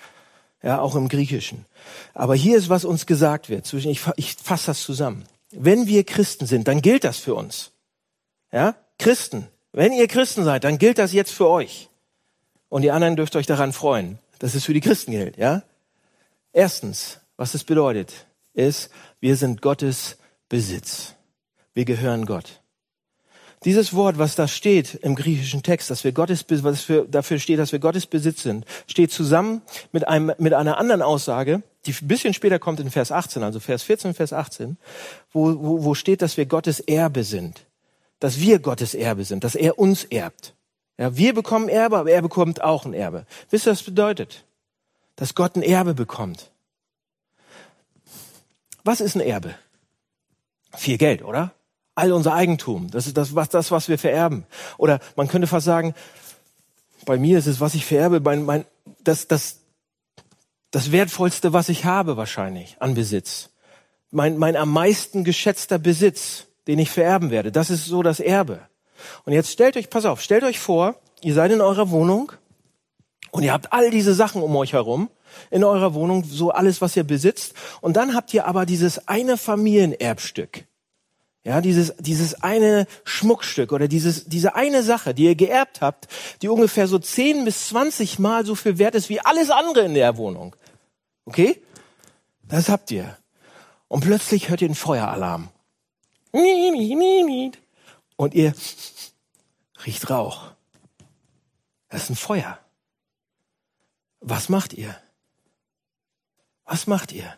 Ja, 0.61 0.79
auch 0.81 0.95
im 0.95 1.07
Griechischen. 1.07 1.65
Aber 2.13 2.35
hier 2.35 2.57
ist, 2.57 2.69
was 2.69 2.85
uns 2.85 3.05
gesagt 3.05 3.49
wird. 3.49 3.71
Ich, 3.73 4.07
ich 4.17 4.35
fasse 4.35 4.67
das 4.67 4.83
zusammen. 4.83 5.23
Wenn 5.51 5.87
wir 5.87 6.03
Christen 6.03 6.45
sind, 6.45 6.67
dann 6.67 6.81
gilt 6.81 7.03
das 7.03 7.17
für 7.17 7.33
uns. 7.33 7.71
Ja, 8.51 8.75
Christen. 8.97 9.47
Wenn 9.71 9.93
ihr 9.93 10.07
Christen 10.07 10.43
seid, 10.43 10.63
dann 10.63 10.77
gilt 10.77 10.97
das 10.97 11.13
jetzt 11.13 11.31
für 11.31 11.47
euch. 11.47 11.89
Und 12.67 12.81
die 12.81 12.91
anderen 12.91 13.15
dürft 13.15 13.35
euch 13.35 13.45
daran 13.45 13.73
freuen 13.73 14.19
dass 14.39 14.55
es 14.55 14.65
für 14.65 14.73
die 14.73 14.81
Christen 14.81 15.11
gilt, 15.11 15.37
ja? 15.37 15.63
Erstens, 16.51 17.19
was 17.37 17.51
das 17.51 17.63
bedeutet, 17.63 18.25
ist, 18.53 18.89
wir 19.19 19.35
sind 19.35 19.61
Gottes 19.61 20.17
Besitz. 20.47 21.13
Wir 21.73 21.85
gehören 21.85 22.25
Gott. 22.25 22.61
Dieses 23.65 23.93
Wort, 23.93 24.17
was 24.17 24.35
da 24.35 24.47
steht 24.47 24.95
im 24.95 25.15
griechischen 25.15 25.63
Text, 25.63 25.89
dass 25.89 26.05
wir 26.05 26.13
Gottes, 26.13 26.45
was 26.47 26.81
für, 26.81 27.05
dafür 27.05 27.39
steht, 27.39 27.59
dass 27.59 27.73
wir 27.73 27.79
Gottes 27.79 28.05
Besitz 28.05 28.43
sind, 28.43 28.65
steht 28.87 29.11
zusammen 29.11 29.61
mit 29.91 30.07
einem, 30.07 30.31
mit 30.37 30.53
einer 30.53 30.77
anderen 30.77 31.01
Aussage, 31.01 31.61
die 31.85 31.91
ein 31.91 32.07
bisschen 32.07 32.33
später 32.33 32.57
kommt 32.57 32.79
in 32.79 32.89
Vers 32.89 33.11
18, 33.11 33.43
also 33.43 33.59
Vers 33.59 33.83
14, 33.83 34.13
Vers 34.13 34.31
18, 34.31 34.77
wo, 35.33 35.55
wo, 35.59 35.83
wo 35.83 35.93
steht, 35.93 36.21
dass 36.21 36.37
wir 36.37 36.45
Gottes 36.45 36.79
Erbe 36.79 37.25
sind. 37.25 37.65
Dass 38.19 38.39
wir 38.39 38.59
Gottes 38.59 38.93
Erbe 38.93 39.25
sind, 39.25 39.43
dass 39.43 39.55
er 39.55 39.77
uns 39.77 40.05
erbt. 40.05 40.53
Ja, 40.97 41.15
wir 41.17 41.33
bekommen 41.33 41.67
Erbe, 41.67 41.97
aber 41.97 42.11
er 42.11 42.21
bekommt 42.21 42.61
auch 42.61 42.85
ein 42.85 42.93
Erbe. 42.93 43.25
Wisst 43.49 43.67
ihr, 43.67 43.71
was 43.71 43.79
das 43.79 43.85
bedeutet? 43.85 44.45
Dass 45.17 45.35
Gott 45.35 45.55
ein 45.57 45.63
Erbe 45.63 45.93
bekommt. 45.93 46.51
Was 48.85 49.01
ist 49.01 49.15
ein 49.15 49.21
Erbe? 49.21 49.55
Viel 50.75 50.97
Geld, 50.97 51.23
oder? 51.23 51.53
All 51.99 52.13
unser 52.13 52.33
Eigentum. 52.33 52.89
Das 52.91 53.07
ist 53.07 53.17
das, 53.17 53.35
was, 53.35 53.49
das, 53.49 53.71
was 53.71 53.89
wir 53.89 53.99
vererben. 53.99 54.45
Oder 54.77 54.99
man 55.17 55.27
könnte 55.27 55.47
fast 55.47 55.65
sagen, 55.65 55.93
bei 57.05 57.17
mir 57.17 57.37
ist 57.37 57.45
es, 57.45 57.59
was 57.59 57.75
ich 57.75 57.85
vererbe, 57.85 58.21
mein, 58.21 58.45
mein, 58.45 58.65
das, 59.03 59.27
das, 59.27 59.59
das 60.71 60.93
wertvollste, 60.93 61.51
was 61.51 61.67
ich 61.67 61.83
habe 61.83 62.15
wahrscheinlich 62.15 62.77
an 62.79 62.93
Besitz. 62.93 63.49
Mein, 64.11 64.37
mein 64.37 64.55
am 64.55 64.71
meisten 64.71 65.25
geschätzter 65.25 65.77
Besitz, 65.77 66.45
den 66.67 66.79
ich 66.79 66.89
vererben 66.89 67.31
werde. 67.31 67.51
Das 67.51 67.69
ist 67.69 67.85
so 67.85 68.01
das 68.01 68.21
Erbe. 68.21 68.61
Und 69.25 69.33
jetzt 69.33 69.51
stellt 69.51 69.75
euch, 69.75 69.89
pass 69.89 70.05
auf, 70.05 70.21
stellt 70.21 70.43
euch 70.43 70.59
vor, 70.59 70.95
ihr 71.21 71.33
seid 71.33 71.51
in 71.51 71.59
eurer 71.59 71.89
Wohnung 71.89 72.31
und 73.31 73.43
ihr 73.43 73.51
habt 73.51 73.73
all 73.73 73.91
diese 73.91 74.13
Sachen 74.13 74.41
um 74.41 74.55
euch 74.55 74.71
herum 74.71 75.09
in 75.51 75.65
eurer 75.65 75.93
Wohnung, 75.93 76.23
so 76.23 76.51
alles, 76.51 76.79
was 76.79 76.95
ihr 76.95 77.03
besitzt. 77.03 77.53
Und 77.81 77.97
dann 77.97 78.15
habt 78.15 78.33
ihr 78.33 78.47
aber 78.47 78.65
dieses 78.65 79.07
eine 79.09 79.35
Familienerbstück. 79.35 80.65
Ja, 81.43 81.61
dieses, 81.61 81.93
dieses 81.97 82.41
eine 82.43 82.85
Schmuckstück 83.05 83.71
oder 83.71 83.87
dieses, 83.87 84.25
diese 84.25 84.55
eine 84.55 84.83
Sache, 84.83 85.13
die 85.13 85.23
ihr 85.23 85.35
geerbt 85.35 85.79
habt, 85.81 86.07
die 86.41 86.49
ungefähr 86.49 86.87
so 86.87 86.99
10 86.99 87.45
bis 87.45 87.69
20 87.69 88.19
Mal 88.19 88.45
so 88.45 88.55
viel 88.55 88.77
wert 88.77 88.95
ist 88.95 89.09
wie 89.09 89.21
alles 89.21 89.49
andere 89.49 89.85
in 89.85 89.93
der 89.93 90.17
Wohnung. 90.17 90.55
Okay? 91.25 91.61
Das 92.43 92.67
habt 92.67 92.91
ihr. 92.91 93.17
Und 93.87 94.01
plötzlich 94.01 94.49
hört 94.49 94.61
ihr 94.61 94.67
einen 94.67 94.75
Feueralarm 94.75 95.49
und 98.17 98.33
ihr 98.33 98.53
riecht 99.85 100.09
Rauch. 100.09 100.51
Das 101.87 102.03
ist 102.03 102.09
ein 102.11 102.15
Feuer. 102.15 102.59
Was 104.19 104.49
macht 104.49 104.73
ihr? 104.73 104.95
Was 106.65 106.85
macht 106.85 107.11
ihr? 107.13 107.33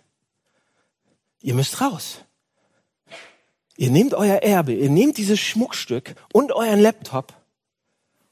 Ihr 1.42 1.54
müsst 1.54 1.80
raus. 1.80 2.22
Ihr 3.78 3.90
nehmt 3.90 4.14
euer 4.14 4.38
Erbe, 4.38 4.74
ihr 4.74 4.90
nehmt 4.90 5.18
dieses 5.18 5.40
Schmuckstück 5.40 6.16
und 6.34 6.52
euren 6.52 6.80
Laptop 6.80 7.34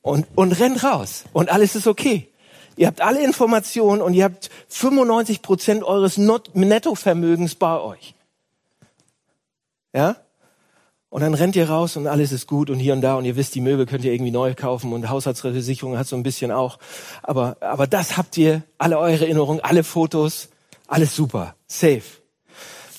und, 0.02 0.28
und 0.36 0.52
rennt 0.60 0.84
raus. 0.84 1.24
Und 1.34 1.50
alles 1.50 1.76
ist 1.76 1.88
okay. 1.88 2.30
Ihr 2.76 2.88
habt 2.88 3.02
alle 3.02 3.24
Informationen 3.24 4.02
und 4.02 4.14
ihr 4.14 4.24
habt 4.24 4.50
95 4.70 5.42
Prozent 5.42 5.84
eures 5.84 6.18
Nettovermögens 6.18 7.56
bei 7.56 7.80
euch. 7.80 8.16
Ja? 9.94 10.16
Und 11.10 11.22
dann 11.22 11.34
rennt 11.34 11.56
ihr 11.56 11.68
raus 11.68 11.98
und 11.98 12.06
alles 12.06 12.32
ist 12.32 12.46
gut 12.46 12.70
und 12.70 12.78
hier 12.78 12.94
und 12.94 13.02
da 13.02 13.16
und 13.16 13.26
ihr 13.26 13.36
wisst, 13.36 13.56
die 13.56 13.62
Möbel 13.62 13.88
könnt 13.88 14.06
ihr 14.06 14.14
irgendwie 14.14 14.32
neu 14.32 14.54
kaufen 14.54 14.94
und 14.94 15.10
Haushaltsversicherung 15.10 15.98
hat 15.98 16.08
so 16.08 16.16
ein 16.16 16.24
bisschen 16.24 16.52
auch. 16.52 16.78
Aber, 17.24 17.58
aber 17.62 17.88
das 17.88 18.16
habt 18.16 18.38
ihr, 18.38 18.62
alle 18.78 19.00
eure 19.00 19.26
Erinnerungen, 19.26 19.60
alle 19.62 19.84
Fotos, 19.84 20.50
alles 20.88 21.16
super, 21.16 21.56
safe. 21.68 22.04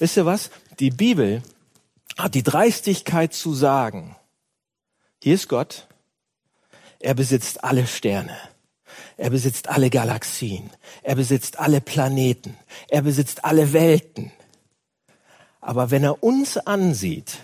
Wisst 0.01 0.17
ihr 0.17 0.27
was? 0.27 0.51
Die 0.81 0.91
Bibel 0.91 1.43
hat 2.19 2.35
die 2.35 2.43
Dreistigkeit 2.43 3.33
zu 3.35 3.55
sagen, 3.55 4.17
hier 5.23 5.35
ist 5.35 5.49
Gott, 5.49 5.87
er 6.99 7.15
besitzt 7.15 7.65
alle 7.65 7.87
Sterne. 7.87 8.37
Er 9.17 9.31
besitzt 9.31 9.69
alle 9.69 9.91
Galaxien. 9.91 10.71
Er 11.03 11.15
besitzt 11.15 11.59
alle 11.59 11.81
Planeten. 11.81 12.57
Er 12.89 13.03
besitzt 13.03 13.45
alle 13.45 13.73
Welten. 13.73 14.33
Aber 15.61 15.91
wenn 15.91 16.05
er 16.05 16.23
uns 16.23 16.57
ansieht, 16.57 17.39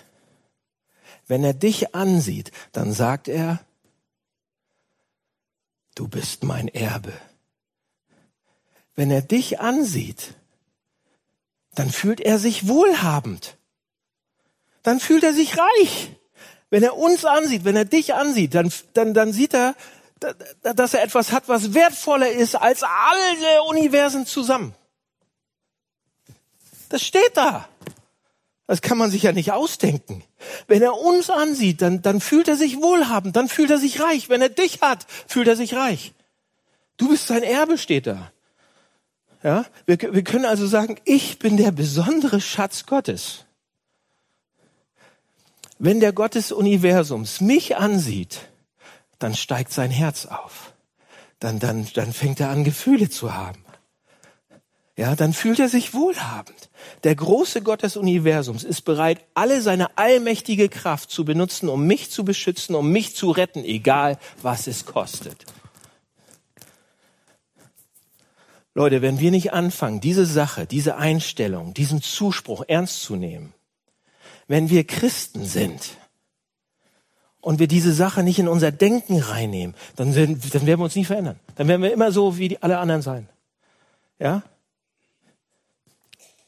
wenn 1.27 1.43
er 1.43 1.53
dich 1.53 1.93
ansieht, 1.93 2.51
dann 2.71 2.93
sagt 2.93 3.27
er, 3.27 3.59
du 5.95 6.07
bist 6.07 6.43
mein 6.43 6.67
Erbe. 6.67 7.13
Wenn 8.95 9.11
er 9.11 9.21
dich 9.21 9.59
ansieht, 9.59 10.35
dann 11.75 11.91
fühlt 11.91 12.21
er 12.21 12.39
sich 12.39 12.67
wohlhabend. 12.67 13.56
Dann 14.87 15.01
fühlt 15.01 15.25
er 15.25 15.33
sich 15.33 15.57
reich. 15.57 16.11
Wenn 16.69 16.81
er 16.81 16.95
uns 16.95 17.25
ansieht, 17.25 17.65
wenn 17.65 17.75
er 17.75 17.83
dich 17.83 18.13
ansieht, 18.13 18.55
dann, 18.55 18.71
dann, 18.93 19.13
dann 19.13 19.33
sieht 19.33 19.53
er, 19.53 19.75
dass 20.61 20.93
er 20.93 21.03
etwas 21.03 21.33
hat, 21.33 21.49
was 21.49 21.73
wertvoller 21.73 22.31
ist 22.31 22.55
als 22.55 22.83
alle 22.83 23.63
Universen 23.63 24.25
zusammen. 24.25 24.73
Das 26.87 27.03
steht 27.03 27.35
da. 27.35 27.67
Das 28.65 28.81
kann 28.81 28.97
man 28.97 29.11
sich 29.11 29.23
ja 29.23 29.33
nicht 29.33 29.51
ausdenken. 29.51 30.23
Wenn 30.69 30.81
er 30.81 30.97
uns 30.97 31.29
ansieht, 31.29 31.81
dann, 31.81 32.01
dann 32.01 32.21
fühlt 32.21 32.47
er 32.47 32.55
sich 32.55 32.77
wohlhabend, 32.77 33.35
dann 33.35 33.49
fühlt 33.49 33.71
er 33.71 33.79
sich 33.79 33.99
reich. 33.99 34.29
Wenn 34.29 34.41
er 34.41 34.47
dich 34.47 34.79
hat, 34.79 35.05
fühlt 35.27 35.49
er 35.49 35.57
sich 35.57 35.73
reich. 35.73 36.13
Du 36.95 37.09
bist 37.09 37.27
sein 37.27 37.43
Erbe, 37.43 37.77
steht 37.77 38.07
da. 38.07 38.31
Ja, 39.43 39.65
wir, 39.85 39.97
wir 39.99 40.23
können 40.23 40.45
also 40.45 40.65
sagen, 40.65 40.95
ich 41.03 41.39
bin 41.39 41.57
der 41.57 41.73
besondere 41.73 42.39
Schatz 42.39 42.85
Gottes. 42.85 43.43
Wenn 45.79 45.99
der 45.99 46.13
Gott 46.13 46.35
des 46.35 46.51
Universums 46.51 47.41
mich 47.41 47.77
ansieht, 47.77 48.39
dann 49.19 49.35
steigt 49.35 49.71
sein 49.71 49.91
Herz 49.91 50.25
auf. 50.25 50.73
Dann, 51.39 51.59
dann, 51.59 51.87
dann 51.93 52.13
fängt 52.13 52.39
er 52.39 52.49
an, 52.49 52.63
Gefühle 52.63 53.09
zu 53.09 53.33
haben 53.35 53.63
ja, 54.97 55.15
dann 55.15 55.31
fühlt 55.31 55.59
er 55.59 55.69
sich 55.69 55.93
wohlhabend. 55.93 56.69
Der 57.03 57.13
große 57.13 57.61
Gott 57.61 57.83
des 57.83 57.97
Universums 57.97 58.63
ist 58.63 58.81
bereit, 58.81 59.23
alle 59.35 59.61
seine 59.61 59.95
allmächtige 59.95 60.69
Kraft 60.69 61.11
zu 61.11 61.23
benutzen, 61.23 61.69
um 61.69 61.85
mich 61.85 62.09
zu 62.09 62.25
beschützen, 62.25 62.73
um 62.73 62.91
mich 62.91 63.15
zu 63.15 63.29
retten, 63.29 63.63
egal 63.63 64.17
was 64.41 64.65
es 64.65 64.87
kostet. 64.87 65.45
Leute, 68.73 69.03
wenn 69.03 69.19
wir 69.19 69.29
nicht 69.29 69.53
anfangen, 69.53 70.01
diese 70.01 70.25
Sache, 70.25 70.65
diese 70.65 70.97
Einstellung, 70.97 71.75
diesen 71.75 72.01
Zuspruch 72.01 72.63
ernst 72.67 73.01
zu 73.01 73.15
nehmen, 73.15 73.53
wenn 74.47 74.69
wir 74.69 74.85
Christen 74.85 75.45
sind 75.45 75.97
und 77.41 77.59
wir 77.59 77.67
diese 77.67 77.93
Sache 77.93 78.23
nicht 78.23 78.39
in 78.39 78.47
unser 78.47 78.71
Denken 78.71 79.19
reinnehmen, 79.19 79.75
dann 79.95 80.15
werden, 80.15 80.41
dann 80.51 80.65
werden 80.65 80.79
wir 80.79 80.85
uns 80.85 80.95
nie 80.95 81.05
verändern. 81.05 81.39
Dann 81.55 81.67
werden 81.67 81.81
wir 81.81 81.93
immer 81.93 82.11
so 82.11 82.37
wie 82.37 82.49
die, 82.49 82.63
alle 82.63 82.77
anderen 82.77 83.01
sein. 83.01 83.29
Ja? 84.19 84.43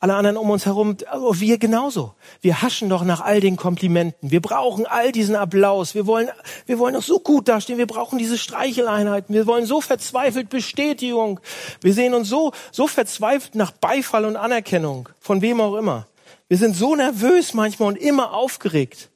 Alle 0.02 0.16
anderen 0.16 0.38
um 0.38 0.50
uns 0.50 0.66
herum, 0.66 0.96
oh, 1.14 1.34
wir 1.36 1.58
genauso. 1.58 2.14
Wir 2.40 2.62
haschen 2.62 2.88
doch 2.88 3.04
nach 3.04 3.20
all 3.20 3.42
den 3.42 3.58
Komplimenten. 3.58 4.32
Wir 4.32 4.42
brauchen 4.42 4.86
all 4.86 5.12
diesen 5.12 5.36
Applaus. 5.36 5.94
Wir 5.94 6.08
wollen, 6.08 6.30
wir 6.66 6.80
wollen 6.80 6.94
doch 6.94 7.04
so 7.04 7.20
gut 7.20 7.50
dastehen. 7.50 7.78
Wir 7.78 7.86
brauchen 7.86 8.18
diese 8.18 8.38
Streicheleinheiten. 8.38 9.36
Wir 9.36 9.46
wollen 9.46 9.66
so 9.66 9.82
verzweifelt 9.82 10.50
Bestätigung. 10.50 11.42
Wir 11.82 11.94
sehen 11.94 12.14
uns 12.14 12.30
so, 12.30 12.54
so 12.72 12.88
verzweifelt 12.88 13.56
nach 13.56 13.72
Beifall 13.72 14.24
und 14.24 14.38
Anerkennung. 14.38 15.10
Von 15.20 15.42
wem 15.42 15.60
auch 15.60 15.76
immer. 15.76 16.08
Wir 16.50 16.58
sind 16.58 16.76
so 16.76 16.96
nervös 16.96 17.54
manchmal 17.54 17.90
und 17.90 17.96
immer 17.96 18.34
aufgeregt. 18.34 19.10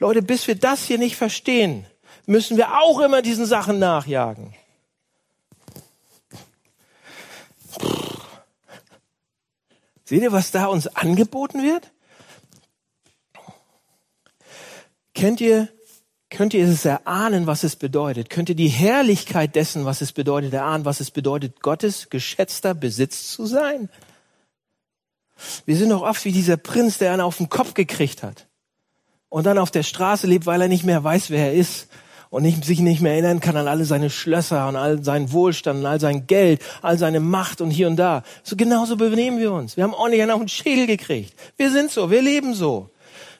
Leute, 0.00 0.20
bis 0.20 0.46
wir 0.48 0.56
das 0.56 0.84
hier 0.84 0.98
nicht 0.98 1.16
verstehen, 1.16 1.86
müssen 2.26 2.56
wir 2.56 2.78
auch 2.80 3.00
immer 3.00 3.22
diesen 3.22 3.46
Sachen 3.46 3.78
nachjagen. 3.78 4.52
Seht 10.04 10.22
ihr, 10.22 10.32
was 10.32 10.50
da 10.50 10.66
uns 10.66 10.88
angeboten 10.88 11.62
wird? 11.62 11.90
Kennt 15.14 15.40
ihr, 15.40 15.68
könnt 16.30 16.52
ihr 16.52 16.66
es 16.66 16.84
erahnen, 16.84 17.46
was 17.46 17.64
es 17.64 17.76
bedeutet? 17.76 18.28
Könnt 18.28 18.48
ihr 18.48 18.54
die 18.54 18.68
Herrlichkeit 18.68 19.54
dessen, 19.56 19.84
was 19.84 20.00
es 20.00 20.12
bedeutet, 20.12 20.52
erahnen, 20.52 20.84
was 20.84 21.00
es 21.00 21.10
bedeutet, 21.10 21.60
Gottes 21.60 22.10
geschätzter 22.10 22.74
Besitz 22.74 23.32
zu 23.32 23.46
sein? 23.46 23.88
Wir 25.64 25.76
sind 25.76 25.90
doch 25.90 26.02
oft 26.02 26.24
wie 26.24 26.32
dieser 26.32 26.56
Prinz, 26.56 26.98
der 26.98 27.12
einen 27.12 27.20
auf 27.20 27.36
den 27.36 27.48
Kopf 27.48 27.74
gekriegt 27.74 28.22
hat 28.22 28.46
und 29.28 29.44
dann 29.44 29.58
auf 29.58 29.70
der 29.70 29.82
Straße 29.82 30.26
lebt, 30.26 30.46
weil 30.46 30.62
er 30.62 30.68
nicht 30.68 30.84
mehr 30.84 31.02
weiß, 31.02 31.30
wer 31.30 31.46
er 31.46 31.54
ist 31.54 31.88
und 32.30 32.42
nicht, 32.42 32.64
sich 32.64 32.80
nicht 32.80 33.00
mehr 33.00 33.12
erinnern 33.12 33.40
kann 33.40 33.56
an 33.56 33.68
alle 33.68 33.84
seine 33.84 34.10
Schlösser 34.10 34.68
und 34.68 34.76
all 34.76 35.02
seinen 35.02 35.32
Wohlstand 35.32 35.80
und 35.80 35.86
all 35.86 36.00
sein 36.00 36.26
Geld, 36.26 36.62
all 36.82 36.98
seine 36.98 37.20
Macht 37.20 37.60
und 37.60 37.70
hier 37.70 37.86
und 37.86 37.96
da. 37.96 38.22
So 38.42 38.56
genauso 38.56 38.96
benehmen 38.96 39.38
wir 39.38 39.52
uns. 39.52 39.76
Wir 39.76 39.84
haben 39.84 39.94
ordentlich 39.94 40.22
einen 40.22 40.32
auf 40.32 40.40
den 40.40 40.48
Schädel 40.48 40.86
gekriegt. 40.86 41.34
Wir 41.56 41.70
sind 41.70 41.90
so, 41.90 42.10
wir 42.10 42.22
leben 42.22 42.54
so. 42.54 42.90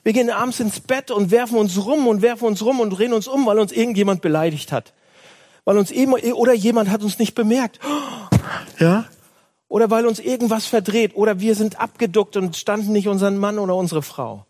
Wir 0.02 0.12
gehen 0.12 0.30
abends 0.30 0.61
ins 0.61 0.78
Bett 0.78 1.11
und 1.11 1.30
werfen 1.32 1.59
uns 1.59 1.85
rum 1.85 2.06
und 2.06 2.22
werfen 2.22 2.46
uns 2.46 2.64
rum 2.64 2.78
und 2.78 2.90
drehen 2.90 3.12
uns 3.12 3.26
um, 3.26 3.44
weil 3.46 3.59
uns 3.59 3.72
irgendjemand 3.72 4.22
beleidigt 4.22 4.70
hat. 4.70 4.92
Weil 5.64 5.78
uns 5.78 5.90
eben, 5.90 6.12
oder 6.12 6.52
jemand 6.52 6.90
hat 6.90 7.02
uns 7.02 7.18
nicht 7.18 7.35
bemerkt. 7.35 7.80
Ja? 8.78 9.06
Oder 9.77 9.91
weil 9.91 10.07
uns 10.07 10.21
irgendwas 10.21 10.65
verdreht. 10.65 11.15
Oder 11.17 11.39
wir 11.39 11.55
sind 11.55 11.79
abgeduckt 11.79 12.39
und 12.39 12.57
standen 12.57 12.93
nicht 12.93 13.09
unseren 13.09 13.37
Mann 13.37 13.59
oder 13.59 13.77
unsere 13.77 14.01
Frau. 14.01 14.47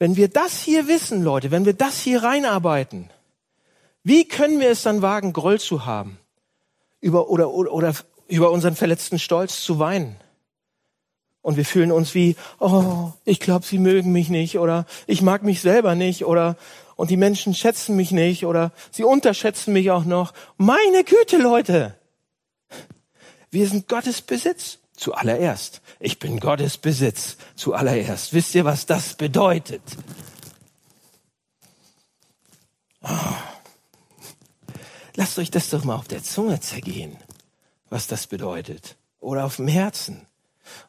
Wenn 0.00 0.16
wir 0.16 0.26
das 0.26 0.60
hier 0.60 0.88
wissen, 0.88 1.22
Leute, 1.22 1.52
wenn 1.52 1.64
wir 1.64 1.74
das 1.74 2.00
hier 2.00 2.24
reinarbeiten, 2.24 3.08
wie 4.02 4.26
können 4.26 4.58
wir 4.58 4.70
es 4.70 4.82
dann 4.82 5.00
wagen, 5.00 5.32
Groll 5.32 5.60
zu 5.60 5.86
haben? 5.86 6.18
Über, 7.00 7.30
oder, 7.30 7.52
oder, 7.52 7.72
oder 7.72 7.94
über 8.26 8.50
unseren 8.50 8.74
verletzten 8.74 9.20
Stolz 9.20 9.62
zu 9.62 9.78
weinen? 9.78 10.16
Und 11.40 11.56
wir 11.56 11.64
fühlen 11.64 11.92
uns 11.92 12.16
wie, 12.16 12.34
oh, 12.58 13.12
ich 13.24 13.38
glaube, 13.38 13.64
sie 13.64 13.78
mögen 13.78 14.10
mich 14.10 14.28
nicht 14.28 14.58
oder 14.58 14.86
ich 15.06 15.22
mag 15.22 15.44
mich 15.44 15.60
selber 15.60 15.94
nicht 15.94 16.24
oder 16.24 16.56
und 16.96 17.10
die 17.10 17.16
Menschen 17.16 17.54
schätzen 17.54 17.94
mich 17.94 18.10
nicht 18.10 18.44
oder 18.44 18.72
sie 18.90 19.04
unterschätzen 19.04 19.72
mich 19.72 19.92
auch 19.92 20.04
noch. 20.04 20.32
Meine 20.56 21.04
Güte, 21.04 21.38
Leute! 21.38 21.94
Wir 23.52 23.68
sind 23.68 23.86
Gottes 23.86 24.22
Besitz 24.22 24.78
zuallererst. 24.96 25.82
Ich 26.00 26.18
bin 26.18 26.40
Gottes 26.40 26.78
Besitz 26.78 27.36
zuallererst. 27.54 28.32
Wisst 28.32 28.54
ihr, 28.54 28.64
was 28.64 28.86
das 28.86 29.12
bedeutet? 29.12 29.82
Oh. 33.02 33.08
Lasst 35.16 35.38
euch 35.38 35.50
das 35.50 35.68
doch 35.68 35.84
mal 35.84 35.96
auf 35.96 36.08
der 36.08 36.22
Zunge 36.22 36.60
zergehen, 36.60 37.18
was 37.90 38.06
das 38.06 38.26
bedeutet. 38.26 38.96
Oder 39.20 39.44
auf 39.44 39.56
dem 39.56 39.68
Herzen. 39.68 40.26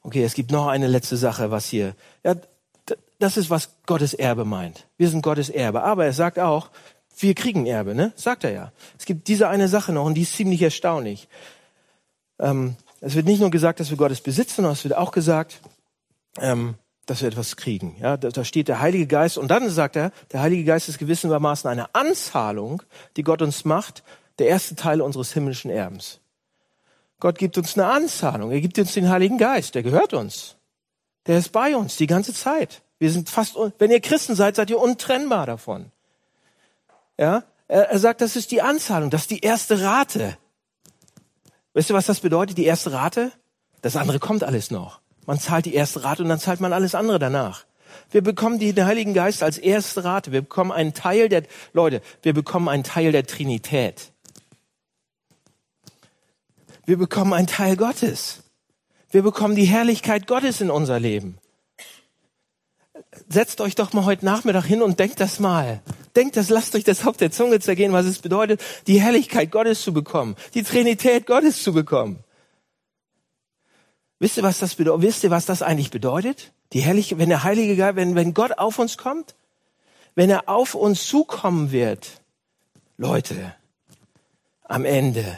Okay, 0.02 0.23
es 0.23 0.34
gibt 0.34 0.52
noch 0.52 0.67
eine 0.67 0.88
letzte 0.88 1.17
Sache, 1.17 1.52
was 1.52 1.65
hier, 1.65 1.95
ja, 2.23 2.36
das 3.19 3.36
ist, 3.36 3.49
was 3.49 3.71
Gottes 3.86 4.13
Erbe 4.13 4.45
meint. 4.45 4.88
Wir 4.95 5.10
sind 5.10 5.21
Gottes 5.21 5.49
Erbe. 5.49 5.84
Aber 5.84 6.06
er 6.06 6.13
sagt 6.13 6.39
auch, 6.39 6.69
wir 7.17 7.36
kriegen 7.36 7.65
Erbe, 7.65 7.93
ne? 7.93 8.13
Sagt 8.15 8.45
er 8.45 8.52
ja. 8.52 8.71
Es 8.97 9.04
gibt 9.04 9.28
diese 9.28 9.49
eine 9.49 9.67
Sache 9.67 9.91
noch 9.91 10.06
und 10.06 10.13
die 10.13 10.21
ist 10.21 10.36
ziemlich 10.36 10.62
erstaunlich. 10.62 11.28
Ähm, 12.39 12.76
es 13.02 13.15
wird 13.15 13.26
nicht 13.26 13.41
nur 13.41 13.52
gesagt, 13.52 13.80
dass 13.80 13.89
wir 13.89 13.98
Gottes 13.98 14.22
besitzen, 14.22 14.56
sondern 14.58 14.74
es 14.74 14.84
wird 14.84 14.96
auch 14.96 15.12
gesagt, 15.12 15.60
ähm, 16.39 16.76
dass 17.06 17.22
wir 17.22 17.28
etwas 17.28 17.58
kriegen. 17.58 17.98
Ja, 18.00 18.17
da, 18.17 18.30
da 18.30 18.46
steht 18.46 18.67
der 18.67 18.80
Heilige 18.80 19.08
Geist 19.08 19.38
und 19.38 19.50
dann 19.50 19.69
sagt 19.69 19.96
er, 19.96 20.12
der 20.32 20.41
Heilige 20.41 20.63
Geist 20.63 20.88
ist 20.89 21.00
gewissermaßen 21.00 21.69
eine 21.69 21.93
Anzahlung, 21.93 22.82
die 23.17 23.24
Gott 23.24 23.41
uns 23.41 23.65
macht, 23.65 24.04
der 24.39 24.48
erste 24.48 24.76
Teil 24.76 25.02
unseres 25.02 25.34
himmlischen 25.34 25.69
Erbens. 25.69 26.19
Gott 27.19 27.38
gibt 27.38 27.58
uns 27.58 27.78
eine 27.78 27.88
Anzahlung, 27.88 28.52
er 28.52 28.62
gibt 28.62 28.78
uns 28.80 28.93
den 28.93 29.10
Heiligen 29.10 29.38
Geist, 29.38 29.76
der 29.76 29.84
gehört 29.84 30.13
uns. 30.13 30.56
Der 31.26 31.38
ist 31.38 31.52
bei 31.52 31.76
uns 31.76 31.96
die 31.96 32.08
ganze 32.08 32.34
Zeit. 32.34 32.82
Wir 33.00 33.12
sind 33.12 33.30
fast, 33.30 33.56
wenn 33.80 33.91
ihr 33.91 34.02
Christen 34.02 34.36
seid, 34.36 34.56
seid 34.56 34.69
ihr 34.69 34.80
untrennbar 34.80 35.46
davon. 35.46 35.91
Ja, 37.17 37.43
er, 37.67 37.89
er 37.89 38.00
sagt, 38.00 38.22
das 38.22 38.36
ist 38.36 38.52
die 38.52 38.62
Anzahlung, 38.62 39.10
das 39.10 39.22
ist 39.22 39.32
die 39.32 39.39
erste 39.39 39.82
Rate. 39.82 40.38
Wisst 41.73 41.89
ihr, 41.89 41.95
was 41.95 42.05
das 42.05 42.19
bedeutet, 42.19 42.57
die 42.57 42.65
erste 42.65 42.91
Rate? 42.91 43.31
Das 43.81 43.95
andere 43.95 44.19
kommt 44.19 44.43
alles 44.43 44.71
noch. 44.71 45.01
Man 45.25 45.39
zahlt 45.39 45.65
die 45.65 45.73
erste 45.73 46.03
Rate 46.03 46.23
und 46.23 46.29
dann 46.29 46.39
zahlt 46.39 46.59
man 46.59 46.73
alles 46.73 46.95
andere 46.95 47.19
danach. 47.19 47.65
Wir 48.12 48.21
bekommen 48.21 48.59
den 48.59 48.86
Heiligen 48.86 49.13
Geist 49.13 49.43
als 49.43 49.57
erste 49.57 50.03
Rate. 50.03 50.31
Wir 50.31 50.41
bekommen 50.41 50.71
einen 50.71 50.93
Teil 50.93 51.29
der, 51.29 51.43
Leute, 51.73 52.01
wir 52.21 52.33
bekommen 52.33 52.69
einen 52.69 52.83
Teil 52.83 53.12
der 53.12 53.25
Trinität. 53.25 54.12
Wir 56.86 56.97
bekommen 56.97 57.33
einen 57.33 57.47
Teil 57.47 57.77
Gottes. 57.77 58.43
Wir 59.09 59.21
bekommen 59.21 59.55
die 59.55 59.65
Herrlichkeit 59.65 60.27
Gottes 60.27 60.59
in 60.59 60.69
unser 60.69 60.99
Leben. 60.99 61.38
Setzt 63.30 63.62
euch 63.62 63.76
doch 63.76 63.93
mal 63.93 64.06
heute 64.06 64.26
Nachmittag 64.26 64.65
hin 64.65 64.82
und 64.82 64.99
denkt 64.99 65.19
das 65.19 65.39
mal. 65.39 65.82
Denkt 66.15 66.38
das, 66.38 66.49
lasst 66.49 66.76
euch 66.76 66.84
das 66.84 67.06
auf 67.06 67.17
der 67.17 67.32
Zunge 67.32 67.60
zergehen, 67.60 67.91
was 67.91 68.06
es 68.06 68.19
bedeutet, 68.19 68.62
die 68.88 69.02
Herrlichkeit 69.02 69.52
Gottes 69.52 69.82
zu 69.82 69.93
bekommen, 69.93 70.36
die 70.54 70.63
Trinität 70.63 71.26
Gottes 71.26 71.63
zu 71.63 71.73
bekommen. 71.73 72.23
Wisst 74.19 74.38
ihr, 74.38 74.43
was 74.43 74.60
das 74.60 74.76
bedeutet? 74.76 75.02
Wisst 75.02 75.23
ihr, 75.23 75.32
was 75.32 75.45
das 75.45 75.62
eigentlich 75.62 75.91
bedeutet? 75.91 76.54
Die 76.71 76.82
Herrliche, 76.82 77.17
wenn 77.17 77.30
der 77.30 77.43
Heilige 77.43 77.76
Geist, 77.76 77.95
wenn, 77.95 78.15
wenn 78.15 78.34
Gott 78.34 78.58
auf 78.58 78.80
uns 78.80 78.97
kommt, 78.97 79.36
wenn 80.15 80.30
er 80.30 80.47
auf 80.47 80.76
uns 80.76 81.08
zukommen 81.08 81.71
wird, 81.71 82.21
Leute, 82.97 83.54
am 84.63 84.86
Ende, 84.86 85.38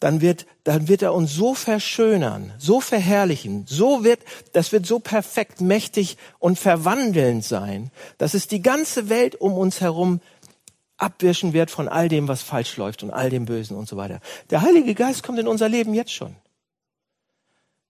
dann 0.00 0.20
wird, 0.20 0.46
dann 0.64 0.88
wird 0.88 1.02
er 1.02 1.14
uns 1.14 1.32
so 1.32 1.54
verschönern, 1.54 2.52
so 2.58 2.80
verherrlichen, 2.80 3.64
so 3.66 4.04
wird, 4.04 4.20
das 4.52 4.72
wird 4.72 4.86
so 4.86 4.98
perfekt, 4.98 5.60
mächtig 5.60 6.16
und 6.38 6.58
verwandelnd 6.58 7.44
sein, 7.44 7.90
dass 8.18 8.34
es 8.34 8.48
die 8.48 8.62
ganze 8.62 9.08
Welt 9.08 9.34
um 9.36 9.54
uns 9.54 9.80
herum 9.80 10.20
abwischen 10.96 11.52
wird 11.52 11.70
von 11.70 11.88
all 11.88 12.08
dem, 12.08 12.28
was 12.28 12.42
falsch 12.42 12.76
läuft 12.76 13.02
und 13.02 13.10
all 13.10 13.30
dem 13.30 13.44
Bösen 13.44 13.76
und 13.76 13.88
so 13.88 13.96
weiter. 13.96 14.20
Der 14.50 14.62
Heilige 14.62 14.94
Geist 14.94 15.22
kommt 15.22 15.38
in 15.38 15.48
unser 15.48 15.68
Leben 15.68 15.94
jetzt 15.94 16.12
schon. 16.12 16.36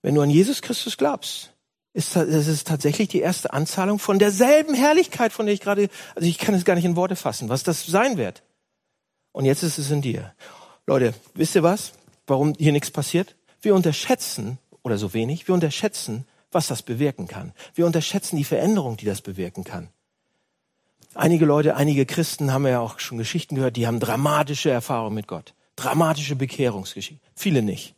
Wenn 0.03 0.15
du 0.15 0.21
an 0.21 0.31
Jesus 0.31 0.63
Christus 0.63 0.97
glaubst, 0.97 1.53
ist 1.93 2.15
es 2.15 2.47
ist 2.47 2.69
tatsächlich 2.69 3.09
die 3.09 3.21
erste 3.21 3.53
Anzahlung 3.53 3.99
von 3.99 4.19
derselben 4.19 4.75
Herrlichkeit, 4.75 5.33
von 5.33 5.47
der 5.47 5.55
ich 5.55 5.61
gerade, 5.61 5.89
also 6.15 6.29
ich 6.29 6.39
kann 6.39 6.55
es 6.55 6.65
gar 6.65 6.75
nicht 6.75 6.85
in 6.85 6.95
Worte 6.95 7.17
fassen, 7.17 7.49
was 7.49 7.63
das 7.63 7.87
sein 7.87 8.19
wird. 8.19 8.43
Und 9.33 9.47
jetzt 9.47 9.63
ist 9.63 9.79
es 9.79 9.91
in 9.91 10.03
dir. 10.03 10.35
Leute, 10.87 11.15
wisst 11.35 11.57
ihr 11.57 11.65
was? 11.65 11.93
Warum 12.27 12.55
hier 12.59 12.73
nichts 12.73 12.91
passiert? 12.91 13.35
Wir 13.61 13.75
unterschätzen, 13.75 14.59
oder 14.83 14.99
so 14.99 15.13
wenig, 15.13 15.49
wir 15.49 15.55
unterschätzen, 15.55 16.27
was 16.53 16.69
das 16.69 16.83
bewirken 16.83 17.27
kann. 17.27 17.53
Wir 17.75 17.87
unterschätzen 17.87 18.37
die 18.37 18.45
Veränderung, 18.45 18.97
die 18.97 19.05
das 19.05 19.21
bewirken 19.21 19.65
kann. 19.65 19.89
Einige 21.15 21.45
Leute, 21.45 21.77
einige 21.77 22.07
Christen 22.07 22.53
haben 22.53 22.67
ja 22.67 22.81
auch 22.81 23.01
schon 23.01 23.19
Geschichten 23.19 23.57
gehört, 23.57 23.77
die 23.77 23.87
haben 23.87 24.01
dramatische 24.01 24.71
Erfahrungen 24.71 25.15
mit 25.15 25.27
Gott. 25.27 25.55
Dramatische 25.75 26.37
Bekehrungsgeschichten. 26.37 27.27
Viele 27.35 27.63
nicht. 27.63 27.95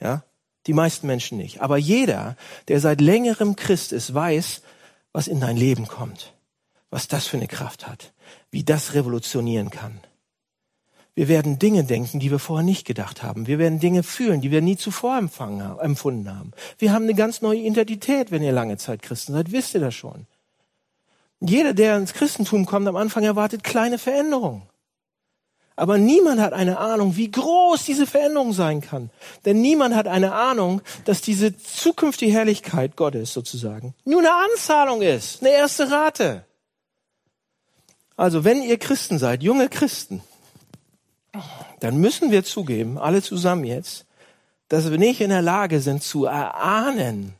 Ja? 0.00 0.22
Die 0.66 0.72
meisten 0.72 1.06
Menschen 1.06 1.38
nicht. 1.38 1.60
Aber 1.60 1.76
jeder, 1.76 2.36
der 2.68 2.80
seit 2.80 3.00
längerem 3.00 3.56
Christ 3.56 3.92
ist, 3.92 4.14
weiß, 4.14 4.62
was 5.12 5.28
in 5.28 5.40
dein 5.40 5.56
Leben 5.56 5.86
kommt. 5.86 6.32
Was 6.88 7.08
das 7.08 7.26
für 7.26 7.36
eine 7.36 7.48
Kraft 7.48 7.86
hat. 7.86 8.12
Wie 8.50 8.64
das 8.64 8.94
revolutionieren 8.94 9.70
kann. 9.70 10.00
Wir 11.16 11.28
werden 11.28 11.58
Dinge 11.58 11.82
denken, 11.82 12.20
die 12.20 12.30
wir 12.30 12.38
vorher 12.38 12.62
nicht 12.62 12.86
gedacht 12.86 13.22
haben. 13.22 13.46
Wir 13.46 13.58
werden 13.58 13.80
Dinge 13.80 14.02
fühlen, 14.02 14.42
die 14.42 14.50
wir 14.50 14.60
nie 14.60 14.76
zuvor 14.76 15.16
empfunden 15.16 16.28
haben. 16.30 16.52
Wir 16.76 16.92
haben 16.92 17.04
eine 17.04 17.14
ganz 17.14 17.40
neue 17.40 17.60
Identität, 17.60 18.30
wenn 18.30 18.42
ihr 18.42 18.52
lange 18.52 18.76
Zeit 18.76 19.00
Christen 19.00 19.32
seid. 19.32 19.50
Wisst 19.50 19.74
ihr 19.74 19.80
das 19.80 19.94
schon? 19.94 20.26
Jeder, 21.40 21.72
der 21.72 21.96
ins 21.96 22.12
Christentum 22.12 22.66
kommt, 22.66 22.86
am 22.86 22.96
Anfang 22.96 23.24
erwartet 23.24 23.64
kleine 23.64 23.96
Veränderungen. 23.96 24.62
Aber 25.74 25.96
niemand 25.96 26.38
hat 26.40 26.52
eine 26.52 26.78
Ahnung, 26.78 27.16
wie 27.16 27.30
groß 27.30 27.84
diese 27.84 28.06
Veränderung 28.06 28.52
sein 28.52 28.82
kann. 28.82 29.08
Denn 29.46 29.62
niemand 29.62 29.94
hat 29.94 30.08
eine 30.08 30.34
Ahnung, 30.34 30.82
dass 31.06 31.22
diese 31.22 31.56
zukünftige 31.56 32.32
Herrlichkeit 32.32 32.94
Gottes 32.96 33.32
sozusagen 33.32 33.94
nur 34.04 34.20
eine 34.20 34.34
Anzahlung 34.34 35.00
ist, 35.00 35.42
eine 35.42 35.52
erste 35.52 35.90
Rate. 35.90 36.44
Also 38.16 38.44
wenn 38.44 38.62
ihr 38.62 38.78
Christen 38.78 39.18
seid, 39.18 39.42
junge 39.42 39.70
Christen, 39.70 40.22
dann 41.80 41.98
müssen 41.98 42.30
wir 42.30 42.44
zugeben, 42.44 42.98
alle 42.98 43.22
zusammen 43.22 43.64
jetzt, 43.64 44.06
dass 44.68 44.90
wir 44.90 44.98
nicht 44.98 45.20
in 45.20 45.30
der 45.30 45.42
Lage 45.42 45.80
sind 45.80 46.02
zu 46.02 46.24
erahnen, 46.24 47.34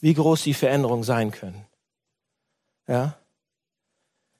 wie 0.00 0.14
groß 0.14 0.42
die 0.42 0.54
Veränderungen 0.54 1.04
sein 1.04 1.30
können. 1.30 1.64
Ja? 2.86 3.16